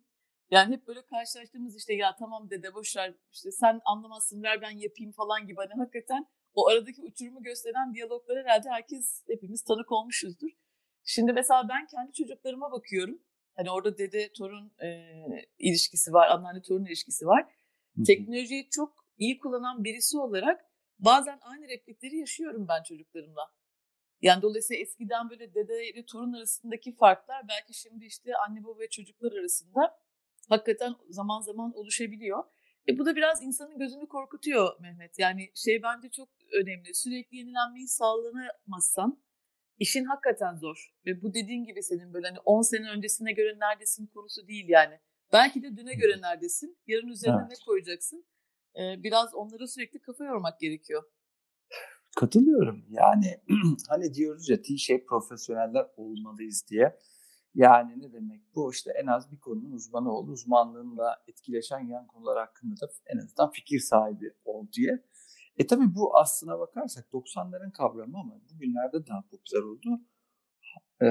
Yani 0.52 0.74
hep 0.74 0.88
böyle 0.88 1.06
karşılaştığımız 1.06 1.78
işte 1.78 1.94
ya 1.94 2.16
tamam 2.20 2.50
dede 2.50 2.74
boşver 2.74 3.14
işte 3.32 3.52
sen 3.52 3.82
anlamazsın 3.86 4.44
ver 4.44 4.62
ben 4.62 4.72
yapayım 4.72 5.12
falan 5.12 5.48
gibi 5.48 5.56
hani 5.58 5.74
hakikaten 5.82 6.28
o 6.54 6.68
aradaki 6.68 7.02
uçurumu 7.02 7.44
gösteren 7.44 7.94
diyaloglara 7.94 8.40
herhalde 8.40 8.70
herkes 8.70 9.24
hepimiz 9.28 9.64
tanık 9.64 9.92
olmuşuzdur. 9.92 10.50
Şimdi 11.04 11.34
mesela 11.34 11.70
ben 11.70 11.88
kendi 11.88 12.14
çocuklarıma 12.14 12.72
bakıyorum. 12.72 13.20
Hani 13.56 13.72
orada 13.72 13.98
dede 13.98 14.32
torun 14.38 14.72
e, 14.84 14.88
ilişkisi 15.60 16.14
var, 16.14 16.28
anneanne 16.28 16.62
torun 16.62 16.86
ilişkisi 16.86 17.26
var. 17.26 17.46
Teknolojiyi 18.08 18.70
çok 18.70 19.06
iyi 19.18 19.38
kullanan 19.38 19.84
birisi 19.84 20.18
olarak 20.18 20.65
bazen 21.00 21.40
aynı 21.42 21.68
replikleri 21.68 22.18
yaşıyorum 22.18 22.68
ben 22.68 22.84
çocuklarımla. 22.84 23.52
Yani 24.22 24.42
dolayısıyla 24.42 24.82
eskiden 24.82 25.30
böyle 25.30 25.54
dede 25.54 25.90
ile 25.90 26.06
torun 26.06 26.34
arasındaki 26.34 26.96
farklar 26.96 27.48
belki 27.48 27.74
şimdi 27.74 28.06
işte 28.06 28.32
anne 28.48 28.64
baba 28.64 28.80
ve 28.80 28.90
çocuklar 28.90 29.32
arasında 29.32 30.00
hakikaten 30.50 30.96
zaman 31.10 31.42
zaman 31.42 31.74
oluşabiliyor. 31.74 32.44
E 32.90 32.98
bu 32.98 33.06
da 33.06 33.16
biraz 33.16 33.44
insanın 33.44 33.78
gözünü 33.80 34.08
korkutuyor 34.08 34.82
Mehmet. 34.82 35.20
Yani 35.20 35.52
şey 35.56 35.84
bence 35.84 36.10
çok 36.10 36.30
önemli. 36.54 36.94
Sürekli 36.94 37.38
yenilenmeyi 37.38 37.88
sağlanamazsan 37.88 39.24
işin 39.80 40.06
hakikaten 40.06 40.56
zor. 40.56 40.94
Ve 41.06 41.22
bu 41.22 41.34
dediğin 41.34 41.66
gibi 41.66 41.84
senin 41.84 42.14
böyle 42.14 42.28
hani 42.28 42.40
10 42.40 42.62
sene 42.62 42.90
öncesine 42.90 43.34
göre 43.34 43.60
neredesin 43.60 44.08
konusu 44.08 44.48
değil 44.48 44.66
yani. 44.70 45.00
Belki 45.34 45.64
de 45.64 45.78
düne 45.78 45.94
göre 45.94 46.22
neredesin, 46.22 46.78
yarın 46.88 47.08
üzerine 47.08 47.38
evet. 47.42 47.50
ne 47.50 47.66
koyacaksın? 47.66 48.26
Biraz 48.78 49.34
onlara 49.34 49.68
sürekli 49.68 50.02
kafa 50.02 50.26
yormak 50.26 50.60
gerekiyor. 50.60 51.04
Katılıyorum. 52.16 52.86
Yani 52.90 53.42
hani 53.90 54.14
diyoruz 54.14 54.50
ya 54.50 54.62
T-shape 54.62 55.06
profesyoneller 55.06 55.86
olmalıyız 55.98 56.66
diye. 56.70 57.00
Yani 57.56 58.02
ne 58.02 58.14
demek 58.14 58.42
bu? 58.56 58.72
işte 58.72 58.92
en 59.04 59.08
az 59.08 59.32
bir 59.32 59.40
konunun 59.40 59.72
uzmanı 59.72 60.12
ol, 60.12 60.28
uzmanlığınla 60.28 61.24
etkileşen 61.28 61.80
yan 61.80 62.08
konular 62.08 62.38
hakkında 62.38 62.76
da 62.82 62.88
en 63.06 63.18
azından 63.18 63.52
fikir 63.52 63.80
sahibi 63.80 64.34
ol 64.46 64.68
diye. 64.72 65.06
E 65.58 65.68
tabii 65.68 65.96
bu 65.96 66.18
aslına 66.18 66.60
bakarsak 66.60 67.06
90'ların 67.14 67.72
kavramı 67.72 68.18
ama 68.20 68.42
bugünlerde 68.54 69.08
daha 69.08 69.22
popüler 69.22 69.62
oldu. 69.62 70.02
E, 71.02 71.06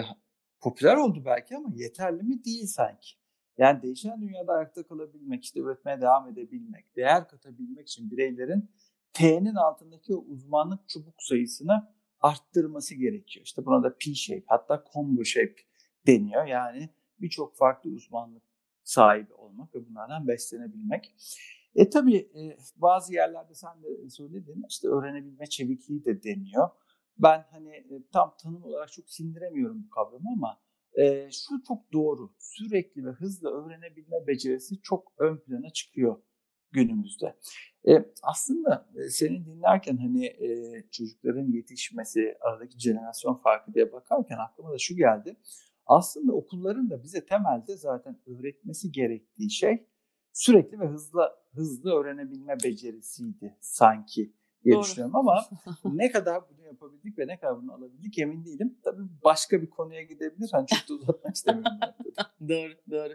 popüler 0.61 0.97
oldu 0.97 1.23
belki 1.25 1.57
ama 1.57 1.69
yeterli 1.75 2.23
mi 2.23 2.45
değil 2.45 2.67
sanki. 2.67 3.11
Yani 3.59 3.83
değişen 3.83 4.21
dünyada 4.21 4.53
ayakta 4.53 4.83
kalabilmek, 4.83 5.45
işte 5.45 5.61
üretmeye 5.61 6.01
devam 6.01 6.29
edebilmek, 6.29 6.97
değer 6.97 7.29
katabilmek 7.29 7.89
için 7.89 8.11
bireylerin 8.11 8.71
T'nin 9.13 9.55
altındaki 9.55 10.15
uzmanlık 10.15 10.89
çubuk 10.89 11.23
sayısını 11.23 11.89
arttırması 12.21 12.95
gerekiyor. 12.95 13.47
İşte 13.47 13.67
buna 13.67 13.83
da 13.83 13.89
P-shape 13.89 14.45
hatta 14.47 14.85
combo 14.93 15.25
shape 15.25 15.57
deniyor. 16.07 16.47
Yani 16.47 16.89
birçok 17.21 17.57
farklı 17.57 17.91
uzmanlık 17.91 18.43
sahibi 18.85 19.35
olmak 19.35 19.75
ve 19.75 19.89
bunlardan 19.89 20.29
beslenebilmek. 20.29 21.15
E 21.75 21.91
tabii 21.91 22.17
e, 22.17 22.57
bazı 22.77 23.15
yerlerde 23.15 23.55
sen 23.55 23.83
de 23.83 24.11
söyledin 24.11 24.65
işte 24.69 24.89
öğrenebilme 24.89 25.47
çevikliği 25.47 26.05
de 26.05 26.23
deniyor. 26.23 26.69
Ben 27.19 27.45
hani 27.51 27.71
e, 27.71 28.03
tam 28.13 28.35
tanım 28.43 28.65
olarak 28.65 28.93
çok 28.93 29.11
sindiremiyorum 29.11 29.85
bu 29.85 29.91
kavramı 29.91 30.29
ama 30.37 30.61
e, 30.95 31.31
şu 31.31 31.63
çok 31.69 31.93
doğru. 31.93 32.33
Sürekli 32.39 33.05
ve 33.05 33.11
hızlı 33.11 33.51
öğrenebilme 33.51 34.27
becerisi 34.27 34.81
çok 34.83 35.13
ön 35.19 35.37
plana 35.37 35.71
çıkıyor 35.71 36.17
günümüzde. 36.73 37.37
E, 37.89 38.05
aslında 38.23 38.91
seni 39.11 39.47
dinlerken 39.47 39.97
hani 39.97 40.27
e, 40.27 40.49
çocukların 40.91 41.53
yetişmesi, 41.53 42.37
aradaki 42.41 42.79
jenerasyon 42.79 43.35
farkı 43.35 43.75
diye 43.75 43.93
bakarken 43.93 44.39
aklıma 44.39 44.73
da 44.73 44.79
şu 44.79 44.97
geldi. 44.97 45.37
Aslında 45.87 46.33
okulların 46.33 46.91
da 46.91 47.03
bize 47.03 47.27
temelde 47.27 47.77
zaten 47.77 48.19
öğretmesi 48.27 48.93
gerektiği 48.93 49.51
şey 49.51 49.87
sürekli 50.33 50.81
ve 50.81 50.87
hızlı 50.87 51.31
hızlı 51.53 51.95
öğrenebilme 51.95 52.57
becerisiydi 52.65 53.57
sanki 53.61 54.33
diye 54.65 54.75
Doğru. 54.75 54.83
düşünüyorum 54.83 55.17
ama 55.17 55.45
ne 55.85 56.11
kadar 56.11 56.43
bunu 56.49 56.67
yapabildik 56.67 57.19
ve 57.19 57.27
ne 57.27 57.39
kadar 57.39 57.63
bunu 57.63 57.75
alabildik 57.75 58.19
emin 58.19 58.45
değilim. 58.45 58.79
Tabii 58.85 59.03
başka 59.25 59.63
bir 59.63 59.71
konuya 59.71 60.03
gidebilir. 60.03 60.49
Hani 60.53 60.67
çok 60.67 60.89
da 60.89 60.95
uzatmak 60.95 61.35
istemiyorum. 61.35 61.79
doğru, 62.49 62.73
doğru. 62.91 63.15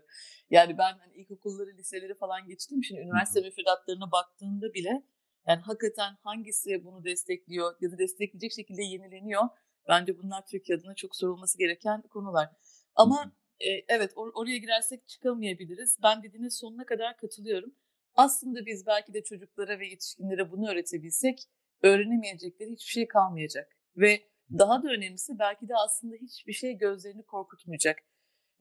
Yani 0.50 0.77
ben 0.77 0.94
hani 1.00 1.13
ilkokulları, 1.13 1.77
liseleri 1.77 2.15
falan 2.15 2.48
geçtim. 2.48 2.84
Şimdi 2.84 3.01
üniversite 3.01 3.41
müfredatlarına 3.41 4.12
baktığında 4.12 4.74
bile 4.74 5.03
yani 5.48 5.62
hakikaten 5.62 6.15
hangisi 6.24 6.84
bunu 6.86 7.03
destekliyor 7.03 7.75
ya 7.82 7.91
da 7.91 7.98
destekleyecek 7.98 8.51
şekilde 8.51 8.84
yenileniyor 8.84 9.44
Bence 9.89 10.18
bunlar 10.18 10.46
Türkiye 10.46 10.77
adına 10.77 10.96
çok 10.96 11.15
sorulması 11.15 11.58
gereken 11.58 12.01
konular. 12.01 12.50
Ama 12.96 13.32
e, 13.60 13.70
evet 13.88 14.12
or- 14.13 14.32
oraya 14.34 14.58
girersek 14.58 15.08
çıkamayabiliriz. 15.08 15.98
Ben 16.03 16.24
dediğiniz 16.24 16.58
sonuna 16.58 16.86
kadar 16.86 17.18
katılıyorum. 17.18 17.75
Aslında 18.20 18.66
biz 18.66 18.88
belki 18.88 19.14
de 19.14 19.24
çocuklara 19.24 19.80
ve 19.80 19.88
yetişkinlere 19.88 20.52
bunu 20.52 20.72
öğretebilsek 20.72 21.44
öğrenemeyecekleri 21.84 22.72
hiçbir 22.72 22.92
şey 22.92 23.08
kalmayacak. 23.08 23.78
Ve 23.98 24.22
daha 24.58 24.84
da 24.84 24.88
önemlisi 24.88 25.40
belki 25.40 25.70
de 25.70 25.76
aslında 25.76 26.16
hiçbir 26.16 26.54
şey 26.54 26.74
gözlerini 26.74 27.24
korkutmayacak. 27.24 28.00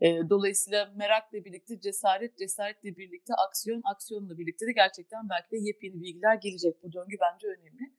Dolayısıyla 0.03 0.93
merakla 0.97 1.45
birlikte 1.45 1.81
cesaret, 1.81 2.39
cesaretle 2.39 2.97
birlikte 2.97 3.35
aksiyon, 3.35 3.83
aksiyonla 3.85 4.39
birlikte 4.39 4.67
de 4.67 4.73
gerçekten 4.73 5.29
belki 5.29 5.51
de 5.51 5.57
yepyeni 5.59 6.01
bilgiler 6.01 6.35
gelecek. 6.35 6.83
Bu 6.83 6.93
döngü 6.93 7.17
bence 7.21 7.47
önemli. 7.47 7.95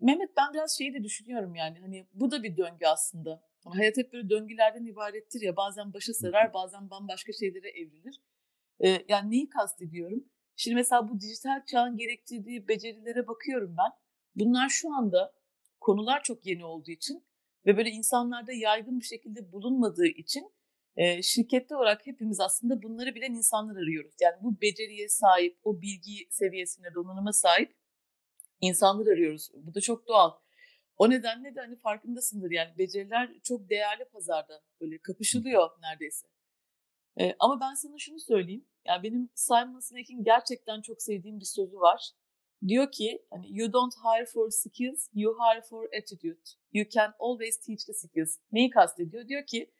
Mehmet 0.00 0.36
ben 0.36 0.52
biraz 0.54 0.78
şeyi 0.78 0.94
de 0.94 1.04
düşünüyorum 1.04 1.54
yani 1.54 1.78
hani 1.80 2.06
bu 2.12 2.30
da 2.30 2.42
bir 2.42 2.56
döngü 2.56 2.86
aslında. 2.86 3.42
Hayat 3.64 3.96
hep 3.96 4.12
böyle 4.12 4.30
döngülerden 4.30 4.84
ibarettir 4.84 5.40
ya 5.40 5.56
bazen 5.56 5.92
başı 5.92 6.14
sarar 6.14 6.54
bazen 6.54 6.90
bambaşka 6.90 7.32
şeylere 7.32 7.68
evrilir. 7.68 8.20
E, 8.84 9.04
yani 9.08 9.30
neyi 9.30 9.48
kastediyorum? 9.48 10.24
Şimdi 10.56 10.74
mesela 10.74 11.08
bu 11.08 11.20
dijital 11.20 11.64
çağın 11.66 11.96
gerektirdiği 11.96 12.68
becerilere 12.68 13.26
bakıyorum 13.26 13.76
ben. 13.78 13.92
Bunlar 14.34 14.68
şu 14.68 14.94
anda 14.94 15.32
konular 15.80 16.22
çok 16.22 16.46
yeni 16.46 16.64
olduğu 16.64 16.90
için 16.90 17.24
ve 17.66 17.76
böyle 17.76 17.90
insanlarda 17.90 18.52
yaygın 18.52 19.00
bir 19.00 19.04
şekilde 19.04 19.52
bulunmadığı 19.52 20.06
için 20.06 20.52
e, 20.96 21.22
şirkette 21.22 21.76
olarak 21.76 22.06
hepimiz 22.06 22.40
aslında 22.40 22.82
bunları 22.82 23.14
bilen 23.14 23.32
insanlar 23.32 23.76
arıyoruz. 23.76 24.14
Yani 24.20 24.36
bu 24.42 24.60
beceriye 24.60 25.08
sahip, 25.08 25.58
o 25.62 25.80
bilgi 25.80 26.26
seviyesine, 26.30 26.94
donanıma 26.94 27.32
sahip 27.32 27.76
insanlar 28.60 29.06
arıyoruz. 29.06 29.50
Bu 29.54 29.74
da 29.74 29.80
çok 29.80 30.08
doğal. 30.08 30.30
O 30.96 31.10
nedenle 31.10 31.54
de 31.54 31.60
hani 31.60 31.76
farkındasındır 31.76 32.50
yani 32.50 32.78
beceriler 32.78 33.30
çok 33.42 33.70
değerli 33.70 34.04
pazarda 34.04 34.62
böyle 34.80 34.98
kapışılıyor 34.98 35.70
neredeyse. 35.82 36.26
Ee, 37.20 37.34
ama 37.38 37.60
ben 37.60 37.74
sana 37.74 37.98
şunu 37.98 38.20
söyleyeyim. 38.20 38.64
Yani 38.84 39.02
benim 39.02 39.30
Simon 39.34 39.80
Sinek'in 39.80 40.24
gerçekten 40.24 40.80
çok 40.80 41.02
sevdiğim 41.02 41.40
bir 41.40 41.44
sözü 41.44 41.76
var. 41.76 42.10
Diyor 42.68 42.92
ki 42.92 43.26
hani 43.30 43.58
you 43.58 43.72
don't 43.72 43.94
hire 43.94 44.26
for 44.26 44.50
skills, 44.50 45.08
you 45.14 45.36
hire 45.38 45.62
for 45.62 45.84
attitude. 45.84 46.40
You 46.72 46.88
can 46.88 47.14
always 47.18 47.60
teach 47.60 47.84
the 47.86 47.92
skills. 47.92 48.38
Neyi 48.52 48.70
kastediyor? 48.70 49.28
Diyor 49.28 49.46
ki 49.46 49.70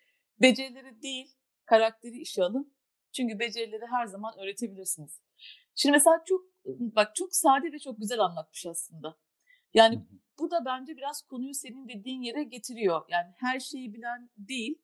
becerileri 0.40 1.02
değil, 1.02 1.37
karakteri 1.64 2.19
işe 2.21 2.45
alın. 2.45 2.75
Çünkü 3.12 3.38
becerileri 3.38 3.87
her 3.87 4.07
zaman 4.07 4.38
öğretebilirsiniz. 4.38 5.21
Şimdi 5.75 5.92
mesela 5.92 6.23
çok 6.26 6.40
bak 6.66 7.14
çok 7.14 7.35
sade 7.35 7.73
ve 7.73 7.78
çok 7.78 7.99
güzel 7.99 8.21
anlatmış 8.21 8.66
aslında. 8.66 9.19
Yani 9.75 10.04
bu 10.38 10.50
da 10.50 10.64
bence 10.64 10.97
biraz 10.97 11.23
konuyu 11.23 11.54
senin 11.54 11.88
dediğin 11.88 12.23
yere 12.23 12.42
getiriyor. 12.42 13.04
Yani 13.09 13.33
her 13.37 13.61
şeyi 13.61 13.95
bilen 13.95 14.30
değil, 14.37 14.83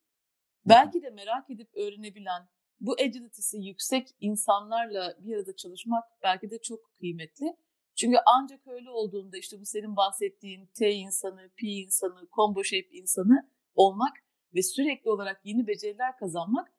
belki 0.67 1.03
de 1.03 1.11
merak 1.11 1.51
edip 1.51 1.77
öğrenebilen, 1.77 2.49
bu 2.81 2.93
agility'si 3.01 3.59
yüksek 3.59 4.09
insanlarla 4.21 5.17
bir 5.21 5.37
arada 5.37 5.57
çalışmak 5.57 6.05
belki 6.23 6.51
de 6.51 6.59
çok 6.63 6.95
kıymetli. 6.99 7.57
Çünkü 7.97 8.17
ancak 8.27 8.67
öyle 8.67 8.91
olduğunda 8.91 9.37
işte 9.37 9.61
bu 9.61 9.65
senin 9.67 9.97
bahsettiğin 9.97 10.67
T 10.75 10.93
insanı, 10.93 11.51
P 11.57 11.67
insanı, 11.67 12.29
combo 12.37 12.65
shape 12.65 12.89
insanı 12.93 13.51
olmak 13.75 14.13
ve 14.55 14.63
sürekli 14.63 15.11
olarak 15.11 15.41
yeni 15.45 15.67
beceriler 15.67 16.17
kazanmak 16.17 16.73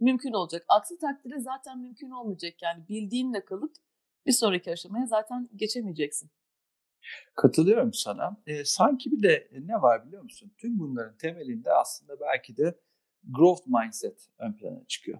mümkün 0.00 0.32
olacak. 0.32 0.64
Aksi 0.68 0.98
takdirde 0.98 1.40
zaten 1.40 1.78
mümkün 1.78 2.10
olmayacak. 2.10 2.62
Yani 2.62 2.88
bildiğinle 2.88 3.44
kalıp 3.44 3.76
bir 4.26 4.32
sonraki 4.32 4.72
aşamaya 4.72 5.06
zaten 5.06 5.48
geçemeyeceksin. 5.56 6.30
Katılıyorum 7.34 7.92
sana. 7.92 8.36
E, 8.46 8.64
sanki 8.64 9.10
bir 9.10 9.22
de 9.22 9.48
ne 9.52 9.82
var 9.82 10.06
biliyor 10.06 10.22
musun? 10.22 10.52
Tüm 10.58 10.78
bunların 10.78 11.16
temelinde 11.16 11.72
aslında 11.72 12.20
belki 12.20 12.56
de 12.56 12.80
growth 13.24 13.66
mindset 13.66 14.28
ön 14.38 14.52
plana 14.52 14.84
çıkıyor. 14.88 15.18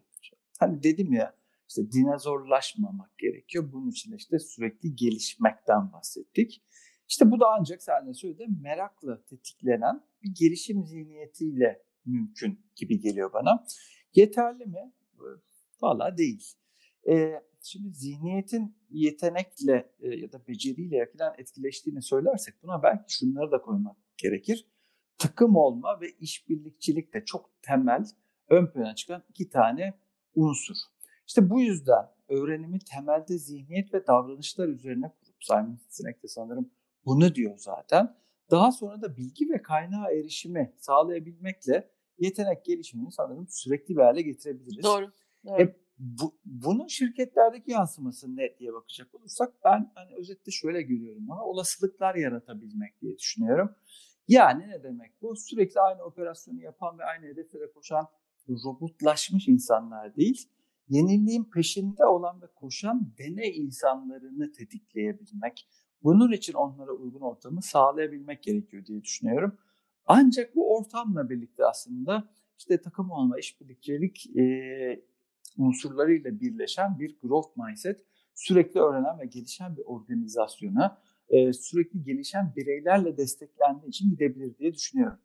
Hani 0.60 0.82
dedim 0.82 1.12
ya 1.12 1.36
işte 1.68 1.92
dinozorlaşmamak 1.92 3.18
gerekiyor. 3.18 3.72
Bunun 3.72 3.90
için 3.90 4.16
işte 4.16 4.38
sürekli 4.38 4.94
gelişmekten 4.94 5.92
bahsettik. 5.92 6.62
İşte 7.08 7.30
bu 7.30 7.40
da 7.40 7.46
ancak 7.58 7.82
sen 7.82 8.06
de 8.06 8.14
söyledin 8.14 8.62
merakla 8.62 9.24
tetiklenen 9.24 10.00
bir 10.22 10.30
gelişim 10.34 10.84
zihniyetiyle 10.84 11.82
mümkün 12.04 12.60
gibi 12.76 13.00
geliyor 13.00 13.32
bana. 13.32 13.64
Yeterli 14.14 14.66
mi? 14.66 14.92
Valla 15.82 16.16
değil. 16.18 16.54
Ee, 17.08 17.42
şimdi 17.62 17.92
zihniyetin 17.92 18.76
yetenekle 18.90 19.92
e, 20.00 20.08
ya 20.08 20.32
da 20.32 20.46
beceriyle 20.48 20.96
yakından 20.96 21.34
etkileştiğini 21.38 22.02
söylersek 22.02 22.54
buna 22.62 22.82
belki 22.82 23.14
şunları 23.14 23.50
da 23.50 23.60
koymak 23.60 23.96
gerekir. 24.16 24.66
Takım 25.18 25.56
olma 25.56 26.00
ve 26.00 26.10
işbirlikçilik 26.10 27.14
de 27.14 27.24
çok 27.24 27.62
temel 27.62 28.04
ön 28.48 28.66
plana 28.66 28.94
çıkan 28.94 29.22
iki 29.28 29.48
tane 29.48 29.98
unsur. 30.36 30.76
İşte 31.26 31.50
bu 31.50 31.60
yüzden 31.60 32.10
öğrenimi 32.28 32.78
temelde 32.78 33.38
zihniyet 33.38 33.94
ve 33.94 34.06
davranışlar 34.06 34.68
üzerine 34.68 35.12
kurup 35.20 35.44
Simon 35.44 35.78
Sinek 35.88 36.22
de 36.22 36.28
sanırım 36.28 36.70
bunu 37.04 37.34
diyor 37.34 37.58
zaten. 37.58 38.16
Daha 38.50 38.72
sonra 38.72 39.02
da 39.02 39.16
bilgi 39.16 39.50
ve 39.50 39.62
kaynağa 39.62 40.10
erişimi 40.10 40.74
sağlayabilmekle 40.78 41.90
yetenek 42.18 42.64
gelişimini 42.64 43.12
sanırım 43.12 43.46
sürekli 43.48 43.96
bir 43.96 44.02
hale 44.02 44.22
getirebiliriz. 44.22 44.84
Doğru. 44.84 45.12
doğru. 45.46 45.62
E, 45.62 45.76
bu, 45.98 46.38
bunun 46.44 46.86
şirketlerdeki 46.86 47.70
yansıması 47.70 48.36
ne 48.36 48.58
diye 48.58 48.72
bakacak 48.72 49.14
olursak 49.14 49.54
ben 49.64 49.92
hani 49.94 50.14
özetle 50.14 50.52
şöyle 50.52 50.82
görüyorum 50.82 51.30
ama 51.30 51.44
olasılıklar 51.44 52.14
yaratabilmek 52.14 53.00
diye 53.00 53.18
düşünüyorum. 53.18 53.74
Yani 54.28 54.68
ne 54.68 54.82
demek 54.82 55.22
bu? 55.22 55.36
Sürekli 55.36 55.80
aynı 55.80 56.02
operasyonu 56.02 56.60
yapan 56.62 56.98
ve 56.98 57.04
aynı 57.04 57.26
hedeflere 57.26 57.72
koşan 57.72 58.08
robotlaşmış 58.48 59.48
insanlar 59.48 60.16
değil, 60.16 60.48
yeniliğin 60.88 61.44
peşinde 61.44 62.06
olan 62.06 62.42
ve 62.42 62.46
koşan 62.54 63.12
deney 63.18 63.56
insanlarını 63.56 64.52
tetikleyebilmek, 64.52 65.68
bunun 66.02 66.32
için 66.32 66.52
onlara 66.52 66.92
uygun 66.92 67.20
ortamı 67.20 67.62
sağlayabilmek 67.62 68.42
gerekiyor 68.42 68.86
diye 68.86 69.02
düşünüyorum. 69.02 69.58
Ancak 70.06 70.56
bu 70.56 70.76
ortamla 70.76 71.30
birlikte 71.30 71.66
aslında 71.66 72.28
işte 72.58 72.80
takım 72.80 73.10
olma, 73.10 73.38
işbirlikçilik 73.38 74.36
e, 74.36 75.04
unsurlarıyla 75.58 76.40
birleşen 76.40 76.98
bir 76.98 77.18
growth 77.22 77.56
mindset, 77.56 78.00
sürekli 78.34 78.80
öğrenen 78.80 79.18
ve 79.18 79.26
gelişen 79.26 79.76
bir 79.76 79.82
organizasyona, 79.82 80.98
e, 81.28 81.52
sürekli 81.52 82.04
gelişen 82.04 82.52
bireylerle 82.56 83.16
desteklendiği 83.16 83.88
için 83.88 84.10
gidebilir 84.10 84.58
diye 84.58 84.74
düşünüyorum. 84.74 85.18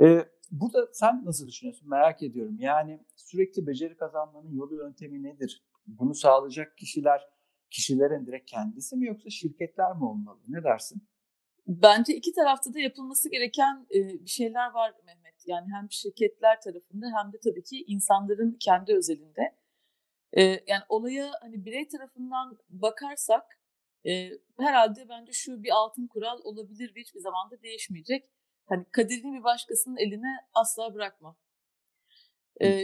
E, 0.00 0.24
burada 0.52 0.88
sen 0.92 1.24
nasıl 1.24 1.46
düşünüyorsun? 1.46 1.88
Merak 1.88 2.22
ediyorum. 2.22 2.56
Yani 2.58 3.04
sürekli 3.16 3.66
beceri 3.66 3.96
kazanmanın 3.96 4.50
yolu 4.52 4.74
yöntemi 4.74 5.22
nedir? 5.22 5.64
Bunu 5.86 6.14
sağlayacak 6.14 6.76
kişiler, 6.78 7.28
kişilerin 7.70 8.26
direkt 8.26 8.50
kendisi 8.50 8.96
mi 8.96 9.06
yoksa 9.06 9.30
şirketler 9.30 9.96
mi 9.96 10.04
olmalı? 10.04 10.40
Ne 10.48 10.64
dersin? 10.64 11.08
Bence 11.66 12.14
iki 12.14 12.32
tarafta 12.32 12.74
da 12.74 12.80
yapılması 12.80 13.30
gereken 13.30 13.86
bir 13.90 14.26
şeyler 14.26 14.70
var 14.70 14.94
Mehmet. 15.06 15.46
Yani 15.46 15.66
hem 15.74 15.86
şirketler 15.90 16.60
tarafında 16.60 17.06
hem 17.16 17.32
de 17.32 17.36
tabii 17.44 17.62
ki 17.62 17.84
insanların 17.86 18.56
kendi 18.60 18.94
özelinde. 18.94 19.56
Yani 20.66 20.82
olaya 20.88 21.30
hani 21.40 21.64
birey 21.64 21.88
tarafından 21.88 22.58
bakarsak 22.68 23.58
herhalde 24.58 25.08
bence 25.08 25.32
şu 25.32 25.62
bir 25.62 25.70
altın 25.70 26.06
kural 26.06 26.38
olabilir 26.44 26.94
ve 26.96 27.00
hiçbir 27.00 27.20
zaman 27.20 27.50
da 27.50 27.62
değişmeyecek. 27.62 28.30
Hani 28.66 28.84
kaderini 28.92 29.38
bir 29.38 29.44
başkasının 29.44 29.96
eline 29.96 30.46
asla 30.54 30.94
bırakma. 30.94 31.36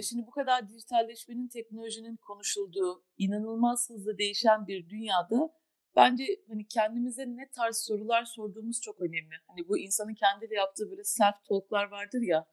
şimdi 0.03 0.27
bu 0.27 0.31
kadar 0.31 0.69
dijitalleşmenin, 0.69 1.49
teknolojinin 1.49 2.17
konuşulduğu, 2.17 3.05
inanılmaz 3.19 3.91
hızlı 3.91 4.19
değişen 4.19 4.67
bir 4.67 4.89
dünyada 4.89 5.55
bence 5.97 6.25
hani 6.49 6.69
kendimize 6.69 7.27
ne 7.27 7.51
tarz 7.51 7.77
sorular 7.77 8.25
sorduğumuz 8.25 8.81
çok 8.81 9.01
önemli. 9.01 9.35
Hani 9.47 9.69
bu 9.69 9.79
insanın 9.79 10.15
kendiyle 10.15 10.55
yaptığı 10.55 10.91
böyle 10.91 11.05
self 11.05 11.45
talk'lar 11.49 11.85
vardır 11.85 12.21
ya. 12.23 12.47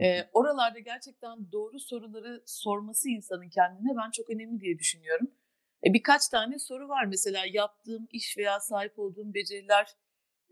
E, 0.00 0.28
oralarda 0.32 0.78
gerçekten 0.78 1.52
doğru 1.52 1.80
soruları 1.80 2.42
sorması 2.46 3.08
insanın 3.08 3.48
kendine 3.48 3.96
ben 3.96 4.10
çok 4.10 4.30
önemli 4.30 4.60
diye 4.60 4.78
düşünüyorum. 4.78 5.30
E, 5.86 5.92
birkaç 5.92 6.28
tane 6.28 6.58
soru 6.58 6.88
var 6.88 7.04
mesela 7.04 7.44
yaptığım 7.52 8.08
iş 8.12 8.38
veya 8.38 8.60
sahip 8.60 8.98
olduğum 8.98 9.34
beceriler 9.34 9.96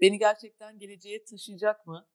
beni 0.00 0.18
gerçekten 0.18 0.78
geleceğe 0.78 1.24
taşıyacak 1.24 1.86
mı? 1.86 2.08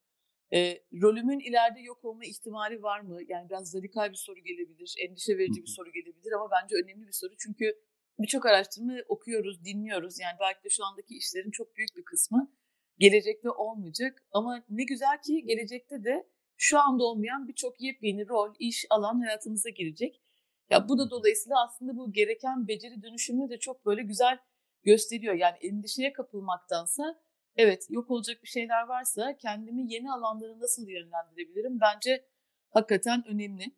E, 0.54 0.84
rolümün 1.02 1.40
ileride 1.40 1.80
yok 1.80 2.06
olma 2.06 2.26
ihtimali 2.26 2.84
var 2.84 3.00
mı? 3.00 3.20
Yani 3.28 3.50
biraz 3.50 3.76
radikal 3.76 4.10
bir 4.12 4.16
soru 4.16 4.40
gelebilir, 4.40 4.96
endişe 5.00 5.38
verici 5.38 5.62
bir 5.62 5.74
soru 5.76 5.92
gelebilir 5.92 6.32
ama 6.32 6.50
bence 6.52 6.76
önemli 6.76 7.08
bir 7.08 7.12
soru. 7.12 7.34
Çünkü 7.40 7.76
birçok 8.20 8.46
araştırma 8.46 8.94
okuyoruz, 9.08 9.66
dinliyoruz. 9.66 10.20
Yani 10.20 10.38
belki 10.40 10.64
de 10.64 10.70
şu 10.70 10.86
andaki 10.86 11.18
işlerin 11.18 11.52
çok 11.52 11.76
büyük 11.76 11.90
bir 11.98 12.04
kısmı 12.04 12.52
gelecekte 12.98 13.50
olmayacak. 13.50 14.24
Ama 14.32 14.64
ne 14.70 14.84
güzel 14.84 15.22
ki 15.22 15.46
gelecekte 15.46 16.04
de 16.04 16.30
şu 16.58 16.80
anda 16.80 17.04
olmayan 17.04 17.48
birçok 17.48 17.82
yepyeni 17.82 18.28
rol, 18.28 18.54
iş, 18.60 18.86
alan 18.90 19.20
hayatımıza 19.22 19.70
girecek. 19.70 20.22
Ya 20.70 20.90
bu 20.90 20.98
da 20.98 21.10
dolayısıyla 21.10 21.66
aslında 21.66 21.98
bu 21.98 22.12
gereken 22.12 22.68
beceri 22.68 23.02
dönüşümünü 23.02 23.50
de 23.50 23.60
çok 23.60 23.86
böyle 23.86 24.04
güzel 24.04 24.38
gösteriyor. 24.84 25.34
Yani 25.34 25.58
endişeye 25.62 26.14
kapılmaktansa 26.14 27.20
evet 27.60 27.88
yok 27.90 28.12
olacak 28.12 28.44
bir 28.44 28.48
şeyler 28.48 28.84
varsa 28.84 29.38
kendimi 29.38 29.94
yeni 29.94 30.12
alanlara 30.12 30.60
nasıl 30.60 30.88
yönlendirebilirim? 30.88 31.80
Bence 31.80 32.26
hakikaten 32.70 33.24
önemli. 33.28 33.76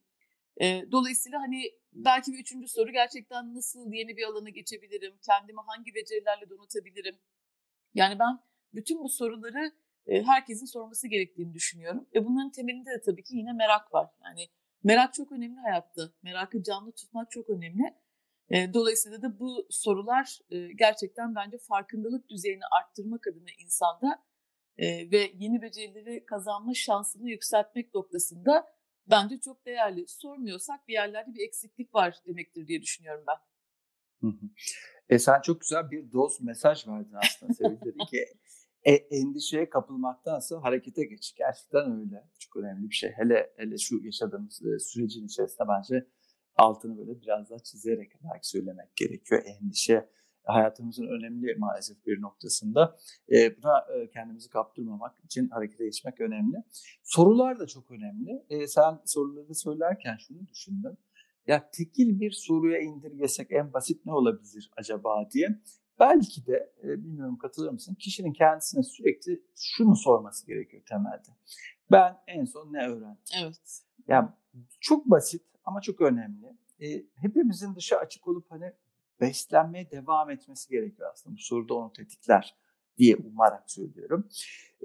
E, 0.61 0.91
dolayısıyla 0.91 1.41
hani 1.41 1.63
belki 1.93 2.33
bir 2.33 2.39
üçüncü 2.39 2.67
soru 2.67 2.91
gerçekten 2.91 3.55
nasıl 3.55 3.93
yeni 3.93 4.17
bir 4.17 4.23
alana 4.23 4.49
geçebilirim? 4.49 5.13
Kendimi 5.25 5.59
hangi 5.67 5.95
becerilerle 5.95 6.49
donatabilirim? 6.49 7.19
Yani 7.93 8.19
ben 8.19 8.39
bütün 8.73 9.03
bu 9.03 9.09
soruları 9.09 9.71
e, 10.05 10.23
herkesin 10.23 10.65
sorması 10.65 11.07
gerektiğini 11.07 11.53
düşünüyorum. 11.53 12.07
Ve 12.15 12.25
bunların 12.25 12.51
temelinde 12.51 12.89
de 12.89 13.01
tabii 13.01 13.23
ki 13.23 13.35
yine 13.37 13.53
merak 13.53 13.93
var. 13.93 14.07
Yani 14.23 14.47
Merak 14.83 15.13
çok 15.13 15.31
önemli 15.31 15.59
hayatta. 15.59 16.01
Merakı 16.23 16.63
canlı 16.63 16.91
tutmak 16.91 17.31
çok 17.31 17.49
önemli. 17.49 17.93
Dolayısıyla 18.73 19.21
da 19.21 19.39
bu 19.39 19.67
sorular 19.69 20.39
gerçekten 20.75 21.35
bence 21.35 21.57
farkındalık 21.57 22.29
düzeyini 22.29 22.63
arttırmak 22.81 23.27
adına 23.27 23.49
insanda 23.63 24.23
ve 25.11 25.31
yeni 25.39 25.61
becerileri 25.61 26.25
kazanma 26.25 26.73
şansını 26.73 27.29
yükseltmek 27.29 27.93
noktasında 27.93 28.67
bence 29.09 29.39
çok 29.39 29.65
değerli. 29.65 30.07
Sormuyorsak 30.07 30.87
bir 30.87 30.93
yerlerde 30.93 31.33
bir 31.33 31.47
eksiklik 31.47 31.95
var 31.95 32.15
demektir 32.27 32.67
diye 32.67 32.81
düşünüyorum 32.81 33.23
ben. 33.27 33.37
E 35.09 35.19
sen 35.19 35.41
çok 35.41 35.61
güzel 35.61 35.91
bir 35.91 36.11
doz 36.11 36.41
mesaj 36.41 36.87
verdin 36.87 37.15
aslında 37.23 37.53
Sevil 37.53 37.81
dedi 37.81 37.97
ki 37.97 38.25
e, 38.83 38.93
endişeye 38.93 39.69
kapılmaktansa 39.69 40.63
harekete 40.63 41.05
geç. 41.05 41.35
Gerçekten 41.37 41.99
öyle. 41.99 42.27
Çok 42.39 42.55
önemli 42.55 42.89
bir 42.89 42.95
şey. 42.95 43.11
Hele 43.11 43.53
hele 43.57 43.77
şu 43.77 44.05
yaşadığımız 44.05 44.61
sürecin 44.79 45.25
içerisinde 45.25 45.67
bence 45.67 46.07
altını 46.55 46.97
böyle 46.97 47.21
biraz 47.21 47.49
daha 47.49 47.59
çizerek 47.59 48.11
belki 48.23 48.47
söylemek 48.47 48.95
gerekiyor. 48.95 49.43
Endişe 49.45 50.09
hayatımızın 50.43 51.07
önemli 51.07 51.55
maalesef 51.55 52.05
bir 52.05 52.21
noktasında. 52.21 52.97
E, 53.31 53.57
buna 53.57 53.79
e, 53.79 54.09
kendimizi 54.09 54.49
kaptırmamak 54.49 55.19
için 55.25 55.49
harekete 55.49 55.85
geçmek 55.85 56.21
önemli. 56.21 56.57
Sorular 57.03 57.59
da 57.59 57.67
çok 57.67 57.91
önemli. 57.91 58.45
E, 58.49 58.67
sen 58.67 58.99
soruları 59.05 59.55
söylerken 59.55 60.17
şunu 60.27 60.47
düşündüm. 60.47 60.97
Ya 61.47 61.69
tekil 61.71 62.19
bir 62.19 62.31
soruya 62.31 62.79
indirgesek 62.79 63.51
en 63.51 63.73
basit 63.73 64.05
ne 64.05 64.13
olabilir 64.13 64.71
acaba 64.77 65.29
diye. 65.31 65.61
Belki 65.99 66.45
de 66.45 66.73
e, 66.83 66.87
bilmiyorum 66.87 67.37
katılır 67.37 67.69
mısın 67.69 67.95
kişinin 67.95 68.33
kendisine 68.33 68.83
sürekli 68.83 69.43
şunu 69.55 69.95
sorması 69.95 70.47
gerekiyor 70.47 70.83
temelde. 70.89 71.37
Ben 71.91 72.17
en 72.27 72.45
son 72.45 72.73
ne 72.73 72.87
öğrendim? 72.87 73.23
Evet. 73.43 73.81
Yani 74.07 74.29
çok 74.79 75.05
basit 75.05 75.50
ama 75.71 75.81
çok 75.81 76.01
önemli. 76.01 76.57
E, 76.79 77.05
hepimizin 77.15 77.75
dışı 77.75 77.97
açık 77.97 78.27
olup 78.27 78.51
hani 78.51 78.73
beslenmeye 79.21 79.91
devam 79.91 80.29
etmesi 80.29 80.69
gerekiyor 80.69 81.09
aslında. 81.13 81.35
Bu 81.35 81.41
soruda 81.41 81.73
onu 81.73 81.93
tetikler 81.93 82.55
diye 82.97 83.15
umarak 83.15 83.71
söylüyorum. 83.71 84.29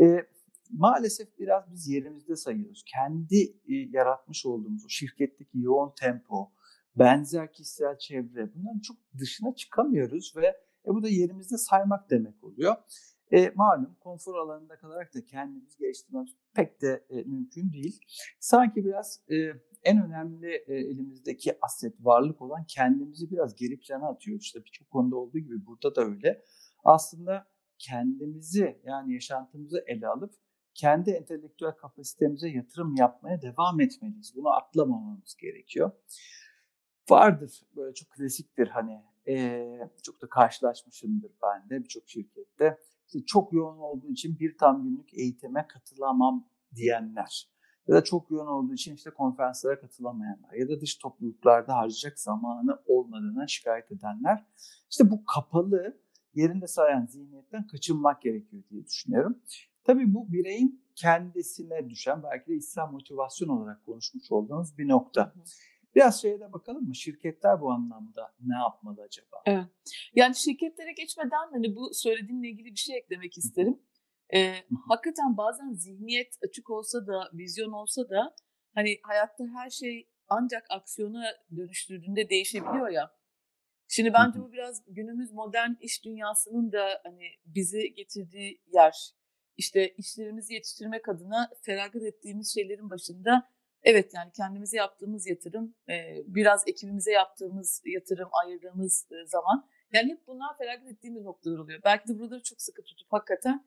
E, 0.01 0.27
maalesef 0.71 1.39
biraz 1.39 1.73
biz 1.73 1.89
yerimizde 1.89 2.37
sayıyoruz. 2.37 2.85
Kendi 2.87 3.43
e, 3.43 3.75
yaratmış 3.75 4.47
olduğumuz 4.47 4.85
o 4.85 4.89
şirketteki 4.89 5.59
yoğun 5.59 5.93
tempo, 6.01 6.53
benzer 6.97 7.53
kişisel 7.53 7.99
çevre 7.99 8.55
bunların 8.55 8.81
çok 8.81 8.97
dışına 9.19 9.55
çıkamıyoruz 9.55 10.37
ve 10.37 10.47
e, 10.87 10.89
bu 10.89 11.03
da 11.03 11.09
yerimizde 11.09 11.57
saymak 11.57 12.11
demek 12.11 12.45
oluyor. 12.45 12.77
E, 13.33 13.53
malum 13.55 13.97
konfor 14.01 14.35
alanında 14.35 14.77
kalarak 14.77 15.15
da 15.15 15.25
kendimizi 15.25 15.79
geliştirmemiz 15.79 16.31
pek 16.55 16.83
de 16.83 17.05
e, 17.11 17.23
mümkün 17.23 17.73
değil. 17.73 18.01
Sanki 18.41 18.85
biraz 18.85 19.21
e, 19.31 19.37
en 19.83 20.07
önemli 20.07 20.65
e, 20.67 20.75
elimizdeki 20.75 21.59
aset, 21.63 21.95
varlık 22.01 22.43
olan 22.43 22.65
kendimizi 22.69 23.31
biraz 23.31 23.55
geri 23.55 23.79
plana 23.81 24.09
atıyoruz. 24.09 24.43
İşte 24.43 24.65
birçok 24.65 24.91
konuda 24.91 25.17
olduğu 25.17 25.39
gibi 25.39 25.67
burada 25.67 25.95
da 25.95 26.05
öyle. 26.05 26.45
Aslında 26.85 27.47
kendimizi 27.79 28.81
yani 28.85 29.15
yaşantımızı 29.15 29.85
ele 29.87 30.09
alıp 30.09 30.35
kendi 30.75 31.11
entelektüel 31.11 31.73
kapasitemize 31.73 32.49
yatırım 32.49 32.95
yapmaya 32.97 33.43
devam 33.43 33.81
etmeliyiz. 33.81 34.33
Bunu 34.37 34.49
atlamamamız 34.49 35.37
gerekiyor. 35.37 35.91
Vardır 37.11 37.63
böyle 37.77 37.95
çok 37.95 38.11
klasiktir 38.11 38.69
hani 38.69 39.03
e, 39.29 39.65
çok 40.03 40.23
da 40.23 40.29
karşılaşmışımdır 40.29 41.33
ben 41.43 41.71
de 41.71 41.85
birçok 41.85 42.09
şirkette. 42.09 42.79
İşte 43.07 43.25
çok 43.27 43.53
yoğun 43.53 43.79
olduğu 43.79 44.09
için 44.09 44.39
bir 44.39 44.59
tam 44.59 44.83
günlük 44.83 45.15
eğitime 45.15 45.67
katılamam 45.69 46.49
diyenler 46.75 47.57
ya 47.89 47.95
da 47.97 48.05
çok 48.05 48.31
yoğun 48.31 48.47
olduğu 48.47 48.75
için 48.75 48.95
işte 48.95 49.11
konferanslara 49.11 49.81
katılamayanlar 49.81 50.53
ya 50.53 50.69
da 50.69 50.81
dış 50.81 50.97
topluluklarda 50.97 51.75
harcayacak 51.75 52.19
zamanı 52.19 52.79
olmadığına 52.87 53.47
şikayet 53.47 53.93
edenler. 53.93 54.45
İşte 54.91 55.11
bu 55.11 55.25
kapalı 55.25 55.99
yerinde 56.35 56.67
sayan 56.67 57.07
zihniyetten 57.07 57.67
kaçınmak 57.67 58.23
gerekiyor 58.23 58.63
diye 58.71 58.87
düşünüyorum. 58.87 59.39
Tabii 59.85 60.15
bu 60.15 60.33
bireyin 60.33 60.83
kendisine 60.95 61.91
düşen 61.91 62.23
belki 62.23 62.51
de 62.51 62.55
içsel 62.55 62.87
motivasyon 62.91 63.49
olarak 63.49 63.87
konuşmuş 63.87 64.33
olduğumuz 64.33 64.79
bir 64.79 64.89
nokta. 64.89 65.33
Biraz 65.97 66.23
şeye 66.23 66.41
de 66.41 66.53
bakalım 66.53 66.89
mı? 66.89 66.95
Şirketler 66.95 67.61
bu 67.61 67.73
anlamda 67.73 68.35
ne 68.41 68.55
yapmalı 68.55 69.03
acaba? 69.03 69.43
Evet. 69.47 69.67
Yani 70.15 70.35
şirketlere 70.35 70.93
geçmeden 70.93 71.51
hani 71.53 71.77
bu 71.77 71.91
söylediğinle 71.95 72.49
ilgili 72.49 72.71
bir 72.71 72.77
şey 72.77 72.97
eklemek 72.97 73.39
isterim. 73.39 73.83
Ee, 74.35 74.55
hakikaten 74.89 75.37
bazen 75.37 75.73
zihniyet 75.73 76.39
açık 76.49 76.71
olsa 76.71 77.07
da, 77.07 77.31
vizyon 77.35 77.73
olsa 77.73 78.09
da 78.09 78.35
hani 78.75 78.99
hayatta 79.03 79.45
her 79.55 79.71
şey 79.71 80.09
ancak 80.29 80.67
aksiyona 80.71 81.25
dönüştürdüğünde 81.57 82.31
değişebiliyor 82.31 82.89
ya. 82.89 83.11
Şimdi 83.89 84.13
bence 84.13 84.41
bu 84.41 84.53
biraz 84.53 84.83
günümüz 84.87 85.33
modern 85.33 85.71
iş 85.81 86.05
dünyasının 86.05 86.73
da 86.73 87.01
hani 87.05 87.25
bizi 87.47 87.95
getirdiği 87.95 88.63
yer. 88.73 89.11
İşte 89.57 89.95
işlerimizi 89.95 90.55
yetiştirmek 90.55 91.09
adına 91.09 91.51
feragat 91.63 92.03
ettiğimiz 92.03 92.55
şeylerin 92.55 92.91
başında 92.91 93.49
evet 93.87 94.15
yani 94.15 94.33
kendimize 94.33 94.77
yaptığımız 94.77 95.27
yatırım, 95.27 95.75
biraz 96.27 96.69
ekibimize 96.69 97.13
yaptığımız 97.13 97.83
yatırım, 97.85 98.29
ayırdığımız 98.45 99.09
zaman 99.27 99.69
yani 99.93 100.13
hep 100.13 100.27
bunlar 100.27 100.59
feragat 100.59 100.87
ettiğimiz 100.87 101.23
noktalar 101.23 101.59
oluyor. 101.59 101.81
Belki 101.85 102.09
de 102.09 102.19
buraları 102.19 102.43
çok 102.43 102.61
sıkı 102.61 102.83
tutup 102.83 103.13
hakikaten 103.13 103.67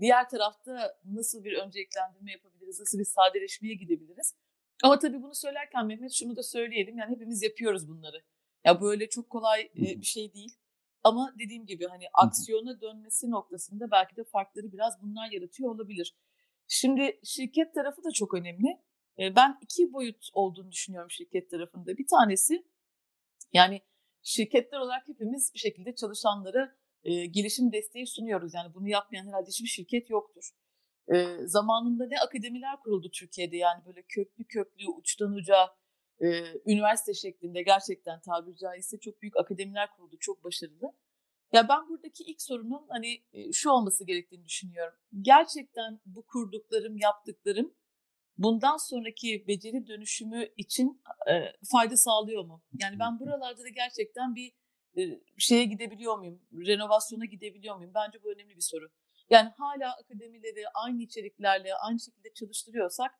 diğer 0.00 0.28
tarafta 0.28 0.98
nasıl 1.04 1.44
bir 1.44 1.58
önceliklendirme 1.58 2.32
yapabiliriz, 2.32 2.80
nasıl 2.80 2.98
bir 2.98 3.04
sadeleşmeye 3.04 3.74
gidebiliriz. 3.74 4.34
Ama 4.82 4.98
tabii 4.98 5.22
bunu 5.22 5.34
söylerken 5.34 5.86
Mehmet 5.86 6.12
şunu 6.12 6.36
da 6.36 6.42
söyleyelim 6.42 6.98
yani 6.98 7.14
hepimiz 7.14 7.42
yapıyoruz 7.42 7.88
bunları. 7.88 8.22
Ya 8.64 8.80
böyle 8.80 9.08
çok 9.08 9.30
kolay 9.30 9.70
bir 9.74 10.02
şey 10.02 10.34
değil. 10.34 10.56
Ama 11.02 11.34
dediğim 11.38 11.66
gibi 11.66 11.86
hani 11.86 12.04
aksiyona 12.14 12.80
dönmesi 12.80 13.30
noktasında 13.30 13.90
belki 13.90 14.16
de 14.16 14.24
farkları 14.24 14.72
biraz 14.72 15.02
bunlar 15.02 15.30
yaratıyor 15.30 15.70
olabilir. 15.70 16.16
Şimdi 16.68 17.20
şirket 17.24 17.74
tarafı 17.74 18.04
da 18.04 18.10
çok 18.10 18.34
önemli. 18.34 18.78
Ben 19.18 19.58
iki 19.60 19.92
boyut 19.92 20.28
olduğunu 20.32 20.72
düşünüyorum 20.72 21.10
şirket 21.10 21.50
tarafında. 21.50 21.96
Bir 21.96 22.06
tanesi 22.06 22.64
yani 23.52 23.80
şirketler 24.22 24.78
olarak 24.78 25.08
hepimiz 25.08 25.54
bir 25.54 25.58
şekilde 25.58 25.94
çalışanlara 25.94 26.76
e, 27.04 27.26
gelişim 27.26 27.72
desteği 27.72 28.06
sunuyoruz. 28.06 28.54
Yani 28.54 28.74
bunu 28.74 28.88
yapmayan 28.88 29.26
herhalde 29.26 29.48
hiçbir 29.48 29.68
şirket 29.68 30.10
yoktur. 30.10 30.50
E, 31.14 31.36
zamanında 31.46 32.06
ne 32.06 32.18
akademiler 32.20 32.80
kuruldu 32.80 33.10
Türkiye'de 33.10 33.56
yani 33.56 33.84
böyle 33.86 34.02
köklü 34.02 34.44
köklü 34.44 34.88
uçtan 34.88 35.32
uca 35.32 35.56
e, 36.20 36.26
üniversite 36.66 37.14
şeklinde 37.14 37.62
gerçekten 37.62 38.20
tabiri 38.20 38.56
caizse 38.56 39.00
çok 39.00 39.22
büyük 39.22 39.36
akademiler 39.36 39.90
kuruldu. 39.96 40.16
Çok 40.20 40.44
başarılı. 40.44 40.92
Ya 41.52 41.68
ben 41.68 41.88
buradaki 41.88 42.24
ilk 42.24 42.42
sorunun 42.42 42.86
hani 42.88 43.22
şu 43.52 43.70
olması 43.70 44.04
gerektiğini 44.06 44.44
düşünüyorum. 44.44 44.98
Gerçekten 45.20 46.00
bu 46.06 46.26
kurduklarım, 46.26 46.96
yaptıklarım 46.96 47.74
bundan 48.38 48.76
sonraki 48.76 49.44
beceri 49.48 49.86
dönüşümü 49.86 50.48
için 50.56 51.02
e, 51.30 51.52
fayda 51.72 51.96
sağlıyor 51.96 52.44
mu? 52.44 52.62
Yani 52.80 52.98
ben 52.98 53.20
buralarda 53.20 53.64
da 53.64 53.68
gerçekten 53.68 54.34
bir 54.34 54.52
e, 54.98 55.20
şeye 55.38 55.64
gidebiliyor 55.64 56.18
muyum? 56.18 56.42
Renovasyona 56.52 57.24
gidebiliyor 57.24 57.76
muyum? 57.76 57.92
Bence 57.94 58.22
bu 58.22 58.32
önemli 58.32 58.56
bir 58.56 58.60
soru. 58.60 58.90
Yani 59.30 59.48
hala 59.48 59.96
akademileri 59.96 60.64
aynı 60.74 61.02
içeriklerle 61.02 61.74
aynı 61.74 62.00
şekilde 62.00 62.32
çalıştırıyorsak 62.34 63.10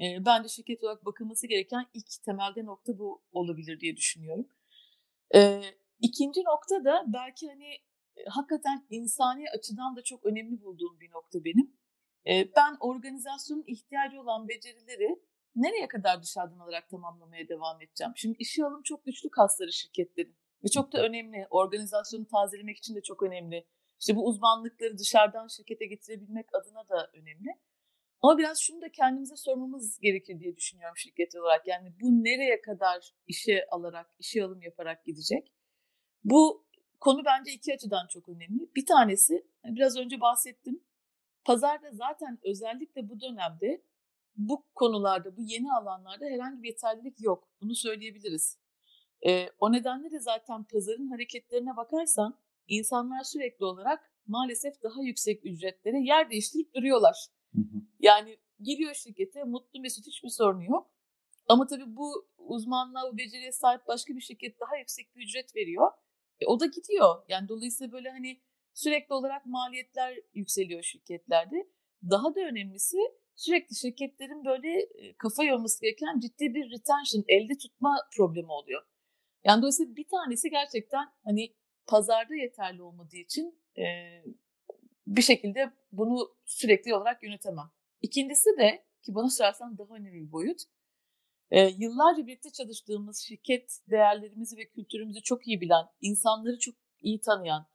e, 0.00 0.24
bence 0.26 0.48
şirket 0.48 0.84
olarak 0.84 1.04
bakılması 1.04 1.46
gereken 1.46 1.86
ilk 1.94 2.06
temelde 2.24 2.64
nokta 2.64 2.98
bu 2.98 3.22
olabilir 3.32 3.80
diye 3.80 3.96
düşünüyorum. 3.96 4.48
E, 5.34 5.60
ikinci 6.00 6.40
nokta 6.40 6.84
da 6.84 7.04
belki 7.06 7.48
hani 7.48 7.68
e, 8.16 8.24
hakikaten 8.28 8.86
insani 8.90 9.44
açıdan 9.58 9.96
da 9.96 10.02
çok 10.02 10.26
önemli 10.26 10.62
bulduğum 10.62 11.00
bir 11.00 11.10
nokta 11.10 11.44
benim. 11.44 11.76
Ben 12.26 12.76
organizasyonun 12.80 13.64
ihtiyacı 13.66 14.20
olan 14.20 14.48
becerileri 14.48 15.20
nereye 15.56 15.88
kadar 15.88 16.22
dışarıdan 16.22 16.58
alarak 16.58 16.88
tamamlamaya 16.88 17.48
devam 17.48 17.82
edeceğim? 17.82 18.12
Şimdi 18.16 18.36
işe 18.38 18.64
alım 18.64 18.82
çok 18.82 19.04
güçlü 19.04 19.30
kasları 19.30 19.72
şirketlerin. 19.72 20.36
Ve 20.64 20.68
çok 20.68 20.92
da 20.92 21.02
önemli. 21.02 21.46
Organizasyonu 21.50 22.26
tazelemek 22.26 22.76
için 22.76 22.94
de 22.94 23.02
çok 23.02 23.22
önemli. 23.22 23.66
İşte 24.00 24.16
bu 24.16 24.26
uzmanlıkları 24.26 24.98
dışarıdan 24.98 25.46
şirkete 25.46 25.86
getirebilmek 25.86 26.46
adına 26.54 26.88
da 26.88 27.10
önemli. 27.12 27.50
Ama 28.22 28.38
biraz 28.38 28.60
şunu 28.60 28.80
da 28.80 28.92
kendimize 28.92 29.36
sormamız 29.36 29.98
gerekir 30.00 30.40
diye 30.40 30.56
düşünüyorum 30.56 30.96
şirket 30.96 31.36
olarak. 31.36 31.66
Yani 31.66 31.92
bu 32.00 32.10
nereye 32.10 32.60
kadar 32.60 33.12
işe 33.26 33.66
alarak, 33.70 34.10
işe 34.18 34.44
alım 34.44 34.62
yaparak 34.62 35.04
gidecek? 35.04 35.52
Bu 36.24 36.66
konu 37.00 37.22
bence 37.24 37.52
iki 37.52 37.74
açıdan 37.74 38.06
çok 38.06 38.28
önemli. 38.28 38.70
Bir 38.76 38.86
tanesi, 38.86 39.46
biraz 39.64 39.96
önce 39.96 40.20
bahsettim. 40.20 40.85
Pazarda 41.46 41.90
zaten 41.92 42.38
özellikle 42.44 43.08
bu 43.08 43.20
dönemde 43.20 43.82
bu 44.36 44.64
konularda, 44.74 45.36
bu 45.36 45.42
yeni 45.42 45.72
alanlarda 45.72 46.24
herhangi 46.24 46.62
bir 46.62 46.68
yeterlilik 46.68 47.20
yok. 47.20 47.48
Bunu 47.60 47.74
söyleyebiliriz. 47.74 48.58
E, 49.26 49.50
o 49.58 49.72
nedenle 49.72 50.10
de 50.10 50.20
zaten 50.20 50.64
pazarın 50.64 51.08
hareketlerine 51.08 51.76
bakarsan 51.76 52.38
insanlar 52.68 53.24
sürekli 53.24 53.64
olarak 53.64 54.12
maalesef 54.26 54.82
daha 54.82 55.02
yüksek 55.02 55.46
ücretlere 55.46 56.00
yer 56.00 56.30
değiştirip 56.30 56.74
duruyorlar. 56.74 57.26
Yani 58.00 58.36
giriyor 58.60 58.94
şirkete 58.94 59.44
mutlu 59.44 59.80
mesut 59.80 60.06
hiçbir 60.06 60.28
sorunu 60.28 60.64
yok. 60.64 60.90
Ama 61.48 61.66
tabii 61.66 61.96
bu 61.96 62.28
uzmanlığa, 62.38 63.12
bu 63.12 63.18
beceriye 63.18 63.52
sahip 63.52 63.86
başka 63.88 64.16
bir 64.16 64.20
şirket 64.20 64.60
daha 64.60 64.76
yüksek 64.76 65.16
bir 65.16 65.22
ücret 65.22 65.56
veriyor. 65.56 65.90
E, 66.40 66.46
o 66.46 66.60
da 66.60 66.66
gidiyor. 66.66 67.22
Yani 67.28 67.48
dolayısıyla 67.48 67.92
böyle 67.92 68.10
hani 68.10 68.40
sürekli 68.76 69.14
olarak 69.14 69.46
maliyetler 69.46 70.18
yükseliyor 70.34 70.82
şirketlerde. 70.82 71.68
Daha 72.10 72.34
da 72.34 72.40
önemlisi 72.40 72.96
sürekli 73.34 73.76
şirketlerin 73.76 74.44
böyle 74.44 74.88
kafa 75.18 75.44
yorması 75.44 75.80
gereken 75.80 76.20
ciddi 76.20 76.54
bir 76.54 76.70
retention, 76.70 77.24
elde 77.28 77.58
tutma 77.58 77.96
problemi 78.16 78.52
oluyor. 78.52 78.82
Yani 79.44 79.62
dolayısıyla 79.62 79.96
bir 79.96 80.08
tanesi 80.08 80.50
gerçekten 80.50 81.08
hani 81.24 81.54
pazarda 81.86 82.34
yeterli 82.34 82.82
olmadığı 82.82 83.16
için 83.16 83.62
e, 83.78 83.84
bir 85.06 85.22
şekilde 85.22 85.72
bunu 85.92 86.36
sürekli 86.44 86.94
olarak 86.94 87.22
yönetemem. 87.22 87.70
İkincisi 88.02 88.50
de 88.58 88.84
ki 89.02 89.14
bana 89.14 89.30
sorarsan 89.30 89.78
daha 89.78 89.94
önemli 89.94 90.26
bir 90.26 90.32
boyut. 90.32 90.60
E, 91.50 91.60
yıllarca 91.60 92.26
birlikte 92.26 92.50
çalıştığımız 92.50 93.18
şirket 93.18 93.80
değerlerimizi 93.90 94.56
ve 94.56 94.68
kültürümüzü 94.68 95.22
çok 95.22 95.46
iyi 95.46 95.60
bilen, 95.60 95.84
insanları 96.00 96.58
çok 96.58 96.74
iyi 97.00 97.20
tanıyan, 97.20 97.66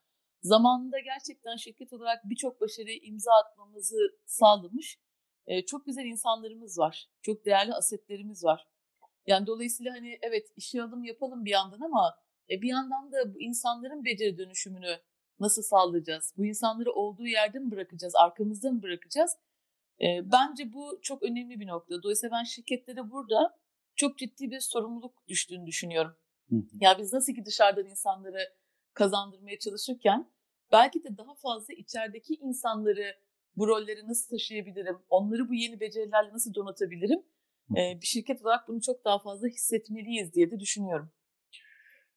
zamanında 0.41 0.99
gerçekten 0.99 1.55
şirket 1.55 1.93
olarak 1.93 2.29
birçok 2.29 2.61
başarıya 2.61 2.97
imza 3.01 3.31
atmamızı 3.33 3.97
sağlamış 4.25 4.99
e, 5.47 5.65
çok 5.65 5.85
güzel 5.85 6.05
insanlarımız 6.05 6.79
var. 6.79 7.09
Çok 7.21 7.45
değerli 7.45 7.73
asetlerimiz 7.73 8.43
var. 8.43 8.67
Yani 9.27 9.47
dolayısıyla 9.47 9.93
hani 9.93 10.19
evet 10.21 10.47
işe 10.55 10.83
alım 10.83 11.03
yapalım 11.03 11.45
bir 11.45 11.51
yandan 11.51 11.81
ama 11.81 12.15
e, 12.49 12.61
bir 12.61 12.69
yandan 12.69 13.11
da 13.11 13.33
bu 13.33 13.41
insanların 13.41 14.05
beceri 14.05 14.37
dönüşümünü 14.37 14.99
nasıl 15.39 15.61
sağlayacağız? 15.61 16.33
Bu 16.37 16.45
insanları 16.45 16.91
olduğu 16.91 17.27
yerde 17.27 17.59
mi 17.59 17.71
bırakacağız? 17.71 18.15
Arkamızda 18.15 18.71
mı 18.71 18.83
bırakacağız? 18.83 19.37
E, 20.01 20.31
bence 20.31 20.73
bu 20.73 20.99
çok 21.01 21.23
önemli 21.23 21.59
bir 21.59 21.67
nokta. 21.67 22.03
Dolayısıyla 22.03 22.37
ben 22.37 22.43
şirketlere 22.43 23.11
burada 23.11 23.57
çok 23.95 24.17
ciddi 24.17 24.51
bir 24.51 24.59
sorumluluk 24.59 25.27
düştüğünü 25.27 25.65
düşünüyorum. 25.65 26.15
Hı 26.49 26.55
hı. 26.55 26.61
Ya 26.81 26.97
biz 26.99 27.13
nasıl 27.13 27.33
ki 27.33 27.45
dışarıdan 27.45 27.85
insanları 27.85 28.53
kazandırmaya 28.93 29.59
çalışırken 29.59 30.31
belki 30.71 31.03
de 31.03 31.17
daha 31.17 31.35
fazla 31.35 31.73
içerideki 31.73 32.33
insanları 32.33 33.15
bu 33.57 33.67
rolleri 33.67 34.07
nasıl 34.07 34.29
taşıyabilirim? 34.29 34.97
Onları 35.09 35.49
bu 35.49 35.53
yeni 35.53 35.79
becerilerle 35.79 36.33
nasıl 36.33 36.53
donatabilirim? 36.53 37.19
Bir 37.69 38.05
şirket 38.05 38.41
olarak 38.41 38.67
bunu 38.67 38.81
çok 38.81 39.05
daha 39.05 39.19
fazla 39.19 39.47
hissetmeliyiz 39.47 40.33
diye 40.33 40.51
de 40.51 40.59
düşünüyorum. 40.59 41.11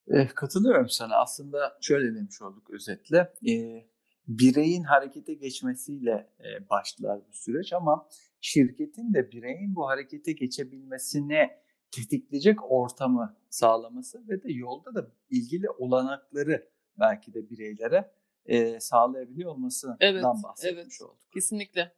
E, 0.09 0.27
katılıyorum 0.27 0.89
sana. 0.89 1.17
Aslında 1.17 1.79
şöyle 1.81 2.15
demiş 2.15 2.43
olduk 2.43 2.71
özetle. 2.71 3.33
E, 3.49 3.85
bireyin 4.29 4.83
harekete 4.83 5.35
geçmesiyle 5.35 6.31
e, 6.41 6.69
başlar 6.71 7.21
bu 7.29 7.33
süreç 7.33 7.73
ama 7.73 8.09
şirketin 8.41 9.15
de 9.15 9.31
bireyin 9.31 9.75
bu 9.75 9.89
harekete 9.89 10.33
geçebilmesini 10.33 11.51
tetikleyecek 11.95 12.73
ortamı 12.73 13.37
sağlaması 13.51 14.29
ve 14.29 14.43
de 14.43 14.53
yolda 14.53 14.95
da 14.95 15.11
ilgili 15.31 15.71
olanakları 15.71 16.69
belki 17.01 17.35
de 17.35 17.51
bireylere 17.51 18.13
e, 18.47 18.81
sağlayabiliyor 18.81 19.51
olmasından 19.51 19.97
evet, 20.01 20.25
bahsetmiş 20.25 21.01
evet, 21.01 21.03
olduk. 21.03 21.33
Kesinlikle. 21.35 21.93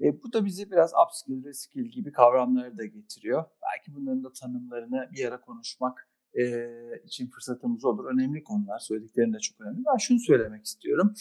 E, 0.00 0.22
bu 0.22 0.32
da 0.32 0.44
bizi 0.44 0.70
biraz 0.70 0.92
upskill, 1.06 1.44
reskill 1.44 1.84
gibi 1.84 2.12
kavramları 2.12 2.78
da 2.78 2.84
getiriyor. 2.84 3.44
Belki 3.62 3.94
bunların 3.94 4.24
da 4.24 4.32
tanımlarını 4.32 5.08
bir 5.12 5.24
ara 5.24 5.40
konuşmak 5.40 6.08
e, 6.34 6.66
için 7.04 7.30
fırsatımız 7.30 7.84
olur. 7.84 8.04
Önemli 8.14 8.42
konular, 8.42 8.78
söylediklerin 8.78 9.32
de 9.32 9.38
çok 9.38 9.60
önemli. 9.60 9.82
Ben 9.92 9.96
şunu 9.96 10.18
söylemek 10.18 10.64
istiyorum. 10.64 11.14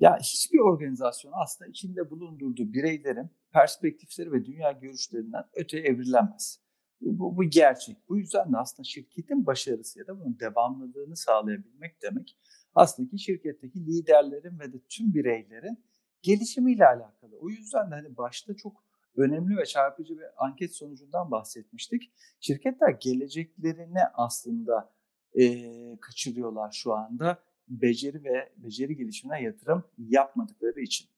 Ya 0.00 0.18
hiçbir 0.18 0.58
organizasyon 0.58 1.32
aslında 1.34 1.70
içinde 1.70 2.10
bulundurduğu 2.10 2.72
bireylerin 2.72 3.30
perspektifleri 3.52 4.32
ve 4.32 4.44
dünya 4.44 4.72
görüşlerinden 4.72 5.44
öte 5.54 5.78
evrilemez. 5.78 6.63
Bu, 7.00 7.36
bu 7.36 7.44
gerçek. 7.44 7.96
Bu 8.08 8.18
yüzden 8.18 8.52
de 8.52 8.56
aslında 8.56 8.84
şirketin 8.84 9.46
başarısı 9.46 9.98
ya 9.98 10.06
da 10.06 10.20
bunun 10.20 10.40
devamlılığını 10.40 11.16
sağlayabilmek 11.16 12.02
demek 12.02 12.38
aslında 12.74 13.10
ki 13.10 13.18
şirketteki 13.18 13.86
liderlerin 13.86 14.58
ve 14.58 14.72
de 14.72 14.76
tüm 14.88 15.14
bireylerin 15.14 15.84
gelişimiyle 16.22 16.86
alakalı. 16.86 17.38
O 17.40 17.48
yüzden 17.48 17.90
de 17.90 17.94
hani 17.94 18.16
başta 18.16 18.56
çok 18.56 18.84
önemli 19.16 19.56
ve 19.56 19.64
çarpıcı 19.64 20.18
bir 20.18 20.44
anket 20.44 20.74
sonucundan 20.74 21.30
bahsetmiştik. 21.30 22.12
Şirketler 22.40 22.90
geleceklerini 23.00 24.00
aslında 24.14 24.92
e, 25.34 25.64
kaçırıyorlar 26.00 26.72
şu 26.72 26.92
anda 26.92 27.38
beceri 27.68 28.24
ve 28.24 28.52
beceri 28.56 28.96
gelişimine 28.96 29.42
yatırım 29.42 29.84
yapmadıkları 29.98 30.80
için. 30.80 31.08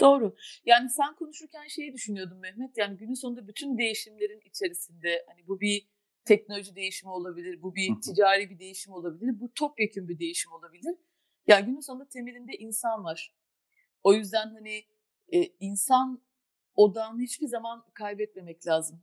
Doğru. 0.00 0.36
Yani 0.66 0.90
sen 0.90 1.14
konuşurken 1.14 1.66
şeyi 1.68 1.92
düşünüyordum 1.92 2.38
Mehmet. 2.38 2.78
Yani 2.78 2.96
günün 2.96 3.14
sonunda 3.14 3.48
bütün 3.48 3.78
değişimlerin 3.78 4.40
içerisinde 4.44 5.24
hani 5.28 5.46
bu 5.48 5.60
bir 5.60 5.88
teknoloji 6.24 6.76
değişimi 6.76 7.12
olabilir, 7.12 7.62
bu 7.62 7.74
bir 7.74 8.00
ticari 8.00 8.50
bir 8.50 8.58
değişim 8.58 8.92
olabilir, 8.92 9.40
bu 9.40 9.54
topyekun 9.54 10.08
bir 10.08 10.18
değişim 10.18 10.52
olabilir. 10.52 10.96
Yani 11.46 11.66
günün 11.66 11.80
sonunda 11.80 12.08
temelinde 12.08 12.52
insan 12.52 13.04
var. 13.04 13.34
O 14.02 14.14
yüzden 14.14 14.50
hani 14.54 14.84
e, 15.32 15.42
insan 15.60 16.22
odağını 16.74 17.20
hiçbir 17.20 17.46
zaman 17.46 17.84
kaybetmemek 17.94 18.66
lazım. 18.66 19.02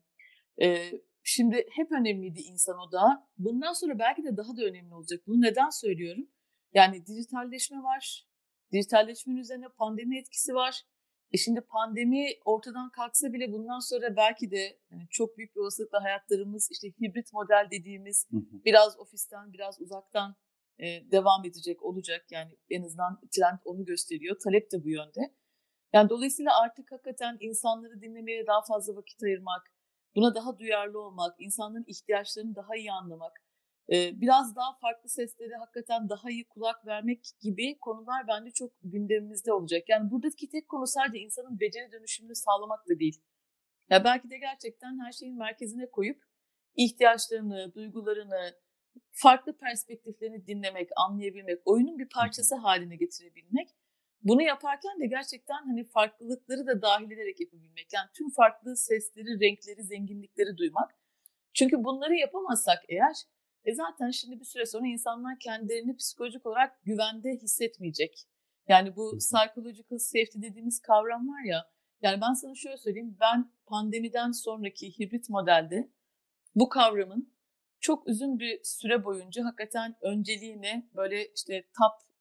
E, 0.61 0.91
şimdi 1.23 1.65
hep 1.71 1.91
önemliydi 1.91 2.41
insan 2.41 2.79
odağı. 2.79 3.27
Bundan 3.37 3.73
sonra 3.73 3.99
belki 3.99 4.23
de 4.23 4.37
daha 4.37 4.57
da 4.57 4.63
önemli 4.63 4.93
olacak. 4.93 5.21
Bunu 5.27 5.41
neden 5.41 5.69
söylüyorum? 5.69 6.27
Yani 6.73 7.05
dijitalleşme 7.05 7.77
var. 7.77 8.30
Dijitalleşmenin 8.71 9.37
üzerine 9.37 9.69
pandemi 9.69 10.19
etkisi 10.19 10.53
var. 10.53 10.81
E 11.31 11.37
şimdi 11.37 11.61
pandemi 11.61 12.27
ortadan 12.45 12.91
kalksa 12.91 13.33
bile 13.33 13.51
bundan 13.51 13.79
sonra 13.79 14.15
belki 14.15 14.51
de 14.51 14.79
yani 14.91 15.07
çok 15.09 15.37
büyük 15.37 15.55
bir 15.55 15.61
olasılıkla 15.61 16.03
hayatlarımız 16.03 16.69
işte 16.71 16.87
hibrit 16.87 17.33
model 17.33 17.67
dediğimiz 17.71 18.27
biraz 18.65 18.99
ofisten 18.99 19.53
biraz 19.53 19.81
uzaktan 19.81 20.35
e, 20.79 21.11
devam 21.11 21.45
edecek 21.45 21.83
olacak. 21.83 22.25
Yani 22.31 22.57
en 22.69 22.83
azından 22.83 23.19
trend 23.31 23.59
onu 23.65 23.85
gösteriyor. 23.85 24.35
Talep 24.43 24.71
de 24.71 24.83
bu 24.83 24.89
yönde. 24.89 25.35
Yani 25.93 26.09
dolayısıyla 26.09 26.51
artık 26.61 26.91
hakikaten 26.91 27.37
insanları 27.39 28.01
dinlemeye 28.01 28.47
daha 28.47 28.61
fazla 28.61 28.95
vakit 28.95 29.23
ayırmak, 29.23 29.61
buna 30.15 30.35
daha 30.35 30.59
duyarlı 30.59 30.99
olmak, 30.99 31.35
insanların 31.39 31.85
ihtiyaçlarını 31.87 32.55
daha 32.55 32.75
iyi 32.75 32.91
anlamak, 32.91 33.33
biraz 33.89 34.55
daha 34.55 34.77
farklı 34.81 35.09
seslere 35.09 35.55
hakikaten 35.55 36.09
daha 36.09 36.29
iyi 36.29 36.47
kulak 36.47 36.85
vermek 36.85 37.25
gibi 37.41 37.77
konular 37.79 38.27
bence 38.27 38.51
çok 38.51 38.71
gündemimizde 38.83 39.53
olacak. 39.53 39.89
Yani 39.89 40.11
buradaki 40.11 40.49
tek 40.49 40.69
konu 40.69 40.87
sadece 40.87 41.19
insanın 41.19 41.59
beceri 41.59 41.91
dönüşümünü 41.91 42.35
sağlamak 42.35 42.89
da 42.89 42.99
değil. 42.99 43.21
Ya 43.89 44.03
belki 44.03 44.29
de 44.29 44.37
gerçekten 44.37 44.99
her 45.05 45.11
şeyin 45.11 45.37
merkezine 45.37 45.91
koyup 45.91 46.23
ihtiyaçlarını, 46.75 47.73
duygularını, 47.73 48.53
farklı 49.11 49.57
perspektiflerini 49.57 50.47
dinlemek, 50.47 50.89
anlayabilmek, 50.95 51.59
oyunun 51.65 51.99
bir 51.99 52.09
parçası 52.09 52.55
haline 52.55 52.95
getirebilmek. 52.95 53.69
Bunu 54.23 54.41
yaparken 54.41 54.99
de 54.99 55.05
gerçekten 55.07 55.63
hani 55.65 55.83
farklılıkları 55.83 56.67
da 56.67 56.81
dahil 56.81 57.11
ederek 57.11 57.39
yapabilmek. 57.39 57.93
Yani 57.93 58.07
tüm 58.17 58.29
farklı 58.29 58.77
sesleri, 58.77 59.39
renkleri, 59.39 59.83
zenginlikleri 59.83 60.57
duymak. 60.57 60.95
Çünkü 61.53 61.83
bunları 61.83 62.15
yapamazsak 62.15 62.79
eğer 62.89 63.15
e 63.65 63.75
zaten 63.75 64.09
şimdi 64.09 64.39
bir 64.39 64.45
süre 64.45 64.65
sonra 64.65 64.87
insanlar 64.87 65.39
kendilerini 65.39 65.95
psikolojik 65.95 66.45
olarak 66.45 66.83
güvende 66.83 67.29
hissetmeyecek. 67.29 68.27
Yani 68.67 68.95
bu 68.95 69.17
psychological 69.17 69.97
safety 69.97 70.41
dediğimiz 70.41 70.79
kavram 70.79 71.27
var 71.29 71.43
ya. 71.43 71.71
Yani 72.01 72.21
ben 72.21 72.33
sana 72.33 72.55
şöyle 72.55 72.77
söyleyeyim. 72.77 73.17
Ben 73.21 73.51
pandemiden 73.65 74.31
sonraki 74.31 74.99
hibrit 74.99 75.29
modelde 75.29 75.91
bu 76.55 76.69
kavramın 76.69 77.33
çok 77.79 78.07
uzun 78.07 78.39
bir 78.39 78.59
süre 78.63 79.05
boyunca 79.05 79.45
hakikaten 79.45 79.95
önceliğine 80.01 80.89
böyle 80.95 81.27
işte 81.27 81.63
top 81.77 82.11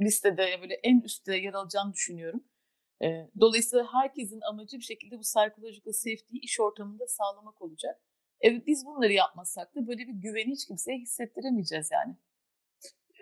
listede 0.00 0.58
böyle 0.60 0.74
en 0.74 1.00
üstte 1.00 1.36
yer 1.36 1.54
alacağını 1.54 1.92
düşünüyorum. 1.92 2.44
Dolayısıyla 3.40 3.86
herkesin 3.92 4.40
amacı 4.40 4.76
bir 4.76 4.82
şekilde 4.82 5.18
bu 5.18 5.20
psychological 5.20 5.92
safety'yi 5.92 6.40
iş 6.42 6.60
ortamında 6.60 7.06
sağlamak 7.06 7.62
olacak. 7.62 8.00
Evet 8.40 8.66
biz 8.66 8.86
bunları 8.86 9.12
yapmasak 9.12 9.74
da 9.74 9.86
böyle 9.86 9.98
bir 9.98 10.12
güveni 10.12 10.50
hiç 10.50 10.66
kimseye 10.66 10.98
hissettiremeyeceğiz 10.98 11.90
yani. 11.92 12.16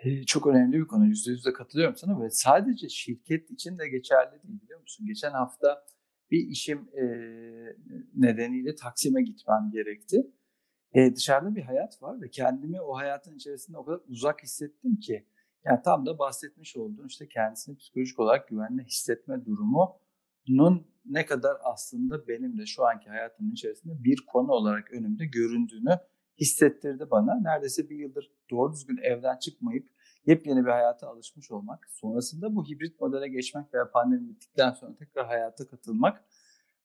Ee, 0.03 0.25
çok 0.25 0.47
önemli 0.47 0.79
bir 0.79 0.87
konu. 0.87 1.05
Yüzde 1.05 1.31
yüzde 1.31 1.53
katılıyorum 1.53 1.95
sana 1.95 2.21
ve 2.21 2.29
sadece 2.29 2.89
şirket 2.89 3.51
için 3.51 3.79
de 3.79 3.89
geçerli 3.89 4.43
değil 4.43 4.61
biliyor 4.61 4.81
musun? 4.81 5.05
Geçen 5.05 5.31
hafta 5.31 5.85
bir 6.31 6.47
işim 6.47 6.77
e, 6.77 7.03
nedeniyle 8.15 8.75
Taksim'e 8.75 9.21
gitmem 9.21 9.69
gerekti. 9.71 10.31
E, 10.93 11.15
dışarıda 11.15 11.55
bir 11.55 11.61
hayat 11.61 12.01
var 12.03 12.21
ve 12.21 12.29
kendimi 12.29 12.81
o 12.81 12.97
hayatın 12.97 13.35
içerisinde 13.35 13.77
o 13.77 13.85
kadar 13.85 14.01
uzak 14.07 14.43
hissettim 14.43 14.95
ki. 14.95 15.25
Yani 15.65 15.79
tam 15.83 16.05
da 16.05 16.19
bahsetmiş 16.19 16.77
olduğun 16.77 17.07
işte 17.07 17.27
kendisini 17.27 17.77
psikolojik 17.77 18.19
olarak 18.19 18.47
güvenli 18.47 18.83
hissetme 18.83 19.45
durumunun 20.49 20.87
ne 21.05 21.25
kadar 21.25 21.57
aslında 21.63 22.27
benim 22.27 22.57
de 22.57 22.65
şu 22.65 22.85
anki 22.85 23.09
hayatımın 23.09 23.51
içerisinde 23.51 24.03
bir 24.03 24.25
konu 24.27 24.51
olarak 24.51 24.91
önümde 24.91 25.25
göründüğünü 25.25 25.99
hissettirdi 26.39 27.11
bana. 27.11 27.39
Neredeyse 27.41 27.89
bir 27.89 27.95
yıldır 27.95 28.31
doğru 28.51 28.73
düzgün 28.73 28.97
evden 28.97 29.37
çıkmayıp 29.37 29.89
yepyeni 30.25 30.65
bir 30.65 30.71
hayata 30.71 31.07
alışmış 31.07 31.51
olmak, 31.51 31.87
sonrasında 31.89 32.55
bu 32.55 32.65
hibrit 32.65 33.01
modele 33.01 33.27
geçmek 33.27 33.73
veya 33.73 33.91
pandemi 33.91 34.29
bittikten 34.29 34.71
sonra 34.71 34.95
tekrar 34.95 35.25
hayata 35.25 35.67
katılmak 35.67 36.23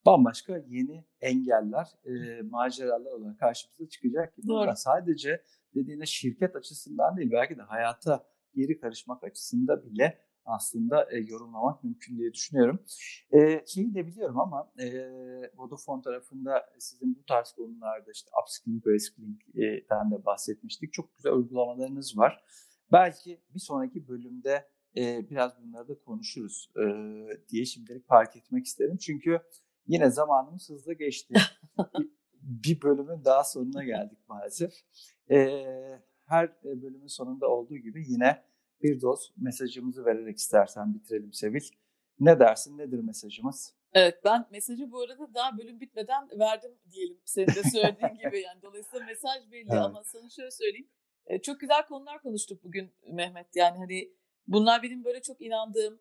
bambaşka 0.06 0.58
yeni 0.68 1.04
engeller, 1.20 1.86
e, 2.04 2.42
maceralar 2.42 3.12
olarak 3.12 3.38
karşımıza 3.38 3.88
çıkacak 3.88 4.36
gibi. 4.36 4.48
Doğru. 4.48 4.70
Sadece 4.76 5.42
dediğine 5.74 6.06
şirket 6.06 6.56
açısından 6.56 7.16
değil 7.16 7.30
belki 7.32 7.56
de 7.56 7.62
hayata 7.62 8.26
geri 8.54 8.80
karışmak 8.80 9.24
açısından 9.24 9.84
bile 9.84 10.18
aslında 10.44 11.08
e, 11.10 11.18
yorumlamak 11.18 11.84
mümkün 11.84 12.18
diye 12.18 12.32
düşünüyorum. 12.32 12.84
E, 13.32 13.64
şeyi 13.66 13.94
de 13.94 14.06
biliyorum 14.06 14.40
ama 14.40 14.72
e, 14.78 14.88
Vodafone 15.56 16.02
tarafında 16.02 16.66
sizin 16.78 17.16
bu 17.16 17.24
tarz 17.24 17.52
konularda 17.52 18.10
işte 18.10 18.30
upskilling 18.42 18.86
ve 18.86 18.92
reskilling'den 18.92 20.10
de 20.10 20.24
bahsetmiştik. 20.24 20.92
Çok 20.92 21.14
güzel 21.16 21.32
uygulamalarınız 21.32 22.18
var. 22.18 22.44
Belki 22.92 23.40
bir 23.54 23.60
sonraki 23.60 24.08
bölümde 24.08 24.68
e, 24.96 25.30
biraz 25.30 25.62
bunları 25.62 25.88
da 25.88 25.98
konuşuruz 25.98 26.70
e, 26.76 26.84
diye 27.48 27.64
şimdilik 27.64 28.08
park 28.08 28.36
etmek 28.36 28.66
isterim. 28.66 28.96
Çünkü 28.96 29.40
yine 29.86 30.10
zamanımız 30.10 30.70
hızlı 30.70 30.94
geçti. 30.94 31.34
bir 32.32 32.82
bölümün 32.82 33.24
daha 33.24 33.44
sonuna 33.44 33.84
geldik 33.84 34.18
maalesef. 34.28 34.72
E, 35.30 35.64
her 36.26 36.62
bölümün 36.64 37.06
sonunda 37.06 37.48
olduğu 37.48 37.76
gibi 37.76 38.04
yine 38.08 38.42
bir 38.84 39.00
doz 39.00 39.32
mesajımızı 39.36 40.04
vererek 40.04 40.36
istersen 40.38 40.94
bitirelim 40.94 41.32
Sevil. 41.32 41.68
Ne 42.20 42.40
dersin? 42.40 42.78
Nedir 42.78 42.98
mesajımız? 42.98 43.74
Evet 43.92 44.20
ben 44.24 44.46
mesajı 44.50 44.92
bu 44.92 45.00
arada 45.00 45.34
daha 45.34 45.58
bölüm 45.58 45.80
bitmeden 45.80 46.28
verdim 46.38 46.78
diyelim. 46.90 47.18
Senin 47.24 47.46
de 47.46 47.62
söylediğin 47.72 48.14
gibi 48.24 48.40
yani. 48.40 48.62
Dolayısıyla 48.62 49.06
mesaj 49.06 49.50
belli 49.52 49.68
evet. 49.70 49.82
ama 49.82 50.04
sana 50.04 50.30
şöyle 50.30 50.50
söyleyeyim. 50.50 50.88
Çok 51.42 51.60
güzel 51.60 51.86
konular 51.86 52.22
konuştuk 52.22 52.64
bugün 52.64 52.92
Mehmet. 53.12 53.56
Yani 53.56 53.78
hani 53.78 54.12
bunlar 54.46 54.82
benim 54.82 55.04
böyle 55.04 55.22
çok 55.22 55.40
inandığım 55.40 56.00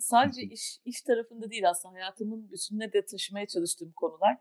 sadece 0.00 0.42
iş 0.42 0.78
iş 0.84 1.02
tarafında 1.02 1.50
değil 1.50 1.70
aslında 1.70 1.94
hayatımın 1.94 2.50
bütününe 2.50 2.92
de 2.92 3.06
taşımaya 3.06 3.46
çalıştığım 3.46 3.92
konular. 3.92 4.36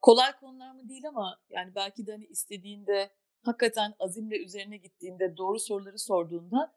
Kolay 0.00 0.36
konular 0.40 0.72
mı 0.72 0.88
değil 0.88 1.08
ama 1.08 1.40
yani 1.50 1.74
belki 1.74 2.06
de 2.06 2.12
hani 2.12 2.24
istediğinde 2.24 3.10
hakikaten 3.42 3.94
azimle 3.98 4.44
üzerine 4.44 4.76
gittiğinde 4.76 5.36
doğru 5.36 5.58
soruları 5.58 5.98
sorduğunda 5.98 6.72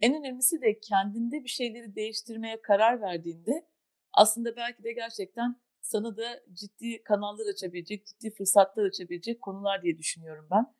en 0.00 0.14
önemlisi 0.14 0.60
de 0.60 0.80
kendinde 0.80 1.44
bir 1.44 1.48
şeyleri 1.48 1.94
değiştirmeye 1.94 2.62
karar 2.62 3.00
verdiğinde 3.00 3.66
aslında 4.12 4.56
belki 4.56 4.84
de 4.84 4.92
gerçekten 4.92 5.60
sana 5.80 6.16
da 6.16 6.40
ciddi 6.52 7.02
kanallar 7.02 7.46
açabilecek, 7.46 8.06
ciddi 8.06 8.30
fırsatlar 8.30 8.84
açabilecek 8.84 9.42
konular 9.42 9.82
diye 9.82 9.98
düşünüyorum 9.98 10.48
ben. 10.50 10.74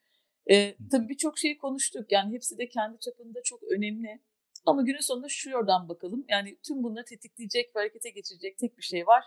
Ee, 0.50 0.76
tabii 0.90 1.08
birçok 1.08 1.38
şeyi 1.38 1.58
konuştuk. 1.58 2.12
Yani 2.12 2.34
hepsi 2.34 2.58
de 2.58 2.68
kendi 2.68 2.98
çapında 3.00 3.42
çok 3.44 3.62
önemli. 3.62 4.20
Ama 4.66 4.82
günün 4.82 5.00
sonunda 5.00 5.28
şu 5.28 5.50
yordan 5.50 5.88
bakalım. 5.88 6.24
Yani 6.28 6.58
tüm 6.66 6.82
bunları 6.82 7.04
tetikleyecek 7.04 7.76
ve 7.76 7.80
harekete 7.80 8.10
geçirecek 8.10 8.58
tek 8.58 8.78
bir 8.78 8.82
şey 8.82 9.06
var. 9.06 9.24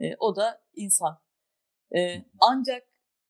E, 0.00 0.16
o 0.18 0.36
da 0.36 0.62
insan. 0.74 1.18
E, 1.96 2.24
ancak 2.40 2.82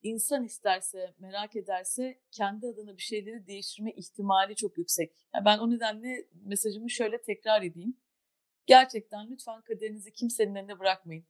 insan 0.04 0.44
isterse, 0.44 1.14
merak 1.18 1.56
ederse 1.56 2.20
kendi 2.30 2.66
adına 2.66 2.96
bir 2.96 3.02
şeyleri 3.02 3.46
değiştirme 3.46 3.92
ihtimali 3.92 4.56
çok 4.56 4.78
yüksek. 4.78 5.12
Yani 5.34 5.44
ben 5.44 5.58
o 5.58 5.70
nedenle 5.70 6.28
mesajımı 6.44 6.90
şöyle 6.90 7.22
tekrar 7.22 7.62
edeyim. 7.62 7.96
Gerçekten 8.66 9.30
lütfen 9.30 9.62
kaderinizi 9.62 10.12
kimsenin 10.12 10.54
eline 10.54 10.78
bırakmayın. 10.78 11.26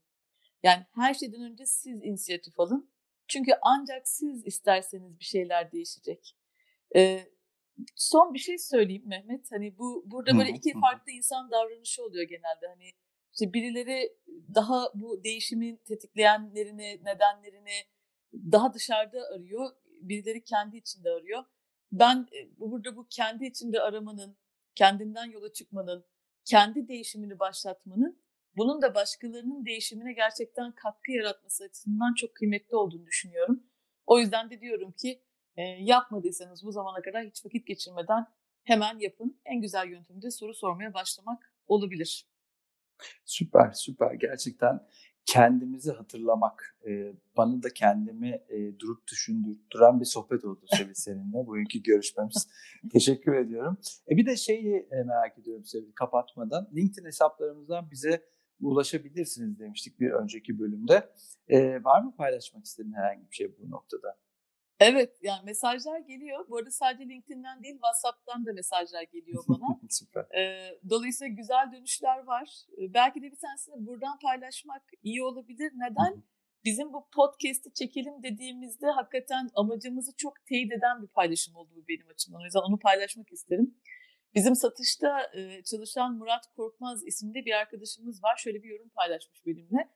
Yani 0.63 0.87
her 0.95 1.15
şeyden 1.15 1.43
önce 1.43 1.67
siz 1.67 2.05
inisiyatif 2.05 2.61
alın. 2.61 2.91
Çünkü 3.29 3.53
ancak 3.63 4.09
siz 4.09 4.47
isterseniz 4.47 5.19
bir 5.19 5.25
şeyler 5.25 5.73
değişecek. 5.73 6.37
Ee, 6.97 7.25
son 7.97 8.35
bir 8.35 8.39
şey 8.39 8.59
söyleyeyim 8.59 9.03
Mehmet. 9.07 9.53
Hani 9.53 9.79
bu 9.79 10.03
burada 10.07 10.39
böyle 10.39 10.51
iki 10.51 10.73
farklı 10.73 11.13
insan 11.13 11.51
davranışı 11.51 12.05
oluyor 12.05 12.29
genelde. 12.29 12.67
Hani 12.69 12.91
işte 13.33 13.53
birileri 13.53 14.17
daha 14.55 14.89
bu 14.95 15.25
değişimin 15.25 15.77
tetikleyenlerini, 15.77 17.01
nedenlerini 17.05 17.85
daha 18.53 18.75
dışarıda 18.75 19.19
arıyor. 19.35 19.71
Birileri 20.01 20.45
kendi 20.45 20.77
içinde 20.77 21.11
arıyor. 21.11 21.45
Ben 21.93 22.29
burada 22.59 22.97
bu 22.97 23.07
kendi 23.11 23.47
içinde 23.47 23.81
aramanın, 23.81 24.37
kendinden 24.75 25.25
yola 25.25 25.53
çıkmanın, 25.53 26.05
kendi 26.45 26.89
değişimini 26.89 27.39
başlatmanın, 27.39 28.19
bunun 28.57 28.83
da 28.83 28.95
başkalarının 28.95 29.67
değişimine 29.67 30.13
gerçekten 30.13 30.73
katkı 30.73 31.13
yaratması 31.13 31.65
açısından 31.65 32.15
çok 32.15 32.35
kıymetli 32.35 32.77
olduğunu 32.77 33.07
düşünüyorum. 33.07 33.63
O 34.07 34.19
yüzden 34.19 34.51
de 34.51 34.61
diyorum 34.61 34.93
ki 34.93 35.23
e, 35.57 35.63
yapmadıysanız 35.63 36.65
bu 36.65 36.73
zamana 36.73 37.03
kadar 37.03 37.27
hiç 37.27 37.45
vakit 37.45 37.67
geçirmeden 37.67 38.27
hemen 38.65 38.99
yapın. 38.99 39.41
En 39.45 39.61
güzel 39.61 39.89
yöntemi 39.89 40.33
soru 40.33 40.55
sormaya 40.55 40.95
başlamak 40.95 41.55
olabilir. 41.67 42.27
Süper, 43.25 43.73
süper. 43.73 44.15
Gerçekten 44.15 44.81
kendimizi 45.27 45.93
hatırlamak, 45.93 46.79
e, 46.87 47.13
bana 47.37 47.63
da 47.63 47.69
kendimi 47.71 48.41
e, 48.49 48.79
durup 48.79 49.07
düşündüren 49.09 50.01
bir 50.01 50.05
sohbet 50.05 50.45
oldu 50.45 50.61
Sevil 50.77 50.95
seninle 50.95 51.47
bugünkü 51.47 51.83
görüşmemiz. 51.83 52.49
Teşekkür 52.93 53.35
ediyorum. 53.35 53.79
E, 54.11 54.17
bir 54.17 54.27
de 54.27 54.37
şeyi 54.37 54.77
e, 54.91 55.03
merak 55.03 55.39
ediyorum 55.39 55.65
Sevil 55.65 55.93
kapatmadan. 55.93 56.71
LinkedIn 56.77 57.07
hesaplarımızdan 57.07 57.91
bize 57.91 58.23
ulaşabilirsiniz 58.61 59.59
demiştik 59.59 60.01
bir 60.01 60.11
önceki 60.11 60.59
bölümde. 60.59 61.11
E, 61.49 61.85
var 61.85 62.03
mı 62.03 62.15
paylaşmak 62.17 62.65
istediğin 62.65 62.95
herhangi 62.95 63.31
bir 63.31 63.35
şey 63.35 63.59
bu 63.59 63.71
noktada? 63.71 64.17
Evet 64.81 65.19
yani 65.23 65.45
mesajlar 65.45 65.99
geliyor. 65.99 66.49
Bu 66.49 66.57
arada 66.57 66.71
sadece 66.71 67.09
LinkedIn'den 67.09 67.63
değil 67.63 67.75
WhatsApp'tan 67.75 68.47
da 68.47 68.53
mesajlar 68.53 69.03
geliyor 69.03 69.45
bana. 69.49 69.81
Süper. 69.91 70.25
Ee, 70.39 70.79
dolayısıyla 70.91 71.35
güzel 71.35 71.73
dönüşler 71.73 72.25
var. 72.25 72.49
Ee, 72.79 72.95
belki 72.95 73.23
de 73.23 73.33
bir 73.33 73.37
tanesini 73.37 73.87
buradan 73.87 74.19
paylaşmak 74.19 74.83
iyi 75.03 75.23
olabilir. 75.23 75.73
Neden? 75.75 76.23
Bizim 76.65 76.93
bu 76.93 77.09
podcast'i 77.15 77.75
çekelim 77.75 78.23
dediğimizde 78.23 78.87
hakikaten 78.87 79.49
amacımızı 79.55 80.17
çok 80.17 80.47
teyit 80.47 80.73
eden 80.73 81.03
bir 81.03 81.09
paylaşım 81.09 81.57
oldu 81.57 81.71
bu 81.77 81.89
benim 81.89 82.09
açımdan. 82.09 82.41
O 82.41 82.45
yüzden 82.45 82.61
onu 82.61 82.79
paylaşmak 82.79 83.33
isterim. 83.33 83.75
Bizim 84.35 84.55
satışta 84.55 85.31
e, 85.35 85.63
çalışan 85.63 86.15
Murat 86.15 86.47
Korkmaz 86.57 87.07
isimli 87.07 87.45
bir 87.45 87.53
arkadaşımız 87.53 88.23
var. 88.23 88.37
Şöyle 88.37 88.63
bir 88.63 88.69
yorum 88.69 88.89
paylaşmış 88.89 89.47
benimle. 89.47 89.89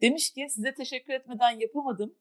Demiş 0.00 0.32
ki 0.32 0.46
size 0.50 0.74
teşekkür 0.74 1.12
etmeden 1.12 1.50
yapamadım 1.50 2.14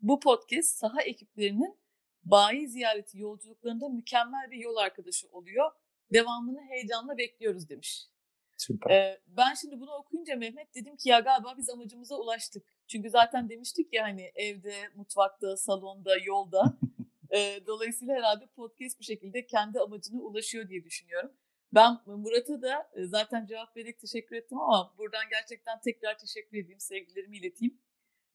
bu 0.00 0.20
podcast 0.20 0.78
saha 0.78 1.02
ekiplerinin 1.02 1.78
bayi 2.24 2.68
ziyareti 2.68 3.18
yolculuklarında 3.18 3.88
mükemmel 3.88 4.50
bir 4.50 4.58
yol 4.58 4.76
arkadaşı 4.76 5.28
oluyor. 5.32 5.70
Devamını 6.12 6.60
heyecanla 6.60 7.18
bekliyoruz 7.18 7.68
demiş. 7.68 8.08
Süper. 8.56 8.90
Ee, 8.90 9.20
ben 9.26 9.54
şimdi 9.54 9.80
bunu 9.80 9.90
okuyunca 9.94 10.36
Mehmet 10.36 10.74
dedim 10.74 10.96
ki 10.96 11.08
ya 11.08 11.20
galiba 11.20 11.54
biz 11.58 11.70
amacımıza 11.70 12.16
ulaştık. 12.16 12.66
Çünkü 12.86 13.10
zaten 13.10 13.48
demiştik 13.48 13.92
ya 13.92 14.04
hani 14.04 14.32
evde, 14.34 14.74
mutfakta, 14.94 15.56
salonda, 15.56 16.16
yolda. 16.24 16.78
ee, 17.34 17.60
dolayısıyla 17.66 18.14
herhalde 18.14 18.46
podcast 18.46 19.00
bir 19.00 19.04
şekilde 19.04 19.46
kendi 19.46 19.80
amacına 19.80 20.20
ulaşıyor 20.20 20.68
diye 20.68 20.84
düşünüyorum. 20.84 21.32
Ben 21.74 21.96
Murat'a 22.06 22.62
da 22.62 22.90
zaten 22.96 23.46
cevap 23.46 23.76
vererek 23.76 24.00
teşekkür 24.00 24.36
ettim 24.36 24.58
ama 24.60 24.94
buradan 24.98 25.24
gerçekten 25.30 25.80
tekrar 25.80 26.18
teşekkür 26.18 26.58
edeyim, 26.58 26.80
sevgilerimi 26.80 27.36
ileteyim. 27.36 27.78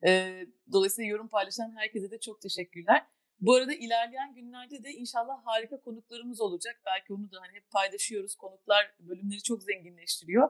E, 0.08 0.42
dolayısıyla 0.72 1.12
yorum 1.12 1.28
paylaşan 1.28 1.76
herkese 1.76 2.12
de 2.12 2.20
çok 2.20 2.42
teşekkürler. 2.42 3.06
Bu 3.39 3.56
arada 3.56 3.74
ilerleyen 3.74 4.36
günlerde 4.36 4.84
de 4.84 4.92
inşallah 4.92 5.46
harika 5.46 5.82
konuklarımız 5.82 6.42
olacak. 6.42 6.82
Belki 6.86 7.13
onu 7.13 7.32
da 7.32 7.38
hani 7.42 7.54
hep 7.54 7.72
paylaşıyoruz. 7.72 8.36
Konuklar 8.36 8.96
bölümleri 9.00 9.44
çok 9.44 9.63
zenginleştiriyor. 9.63 10.50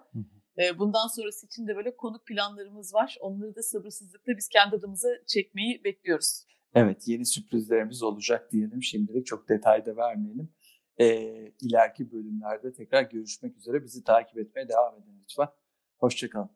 E, 0.58 0.80
bundan 0.80 1.08
sonrası 1.08 1.46
için 1.46 1.68
de 1.68 1.76
böyle 1.76 1.96
konuk 1.96 2.26
planlarımız 2.26 2.94
var. 2.94 3.18
Onları 3.22 3.56
da 3.56 3.64
sabırsızlıkla 3.64 4.38
biz 4.38 4.48
kendi 4.48 4.76
adımıza 4.76 5.10
çekmeyi 5.28 5.84
bekliyoruz. 5.84 6.46
Evet 6.76 7.08
yeni 7.08 7.26
sürprizlerimiz 7.26 8.04
olacak 8.04 8.52
diyelim. 8.52 8.84
Şimdilik 8.84 9.26
çok 9.26 9.50
detayda 9.50 9.98
vermeyelim. 9.98 10.54
E, 10.98 11.06
ileriki 11.62 12.12
bölümlerde 12.12 12.74
tekrar 12.74 13.04
görüşmek 13.04 13.58
üzere. 13.58 13.84
Bizi 13.84 14.04
takip 14.04 14.38
etmeye 14.38 14.68
devam 14.70 14.96
edin 14.96 15.20
lütfen. 15.22 15.48
Hoşçakalın. 15.98 16.50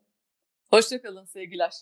Hoşçakalın 0.70 1.24
sevgiler. 1.24 1.72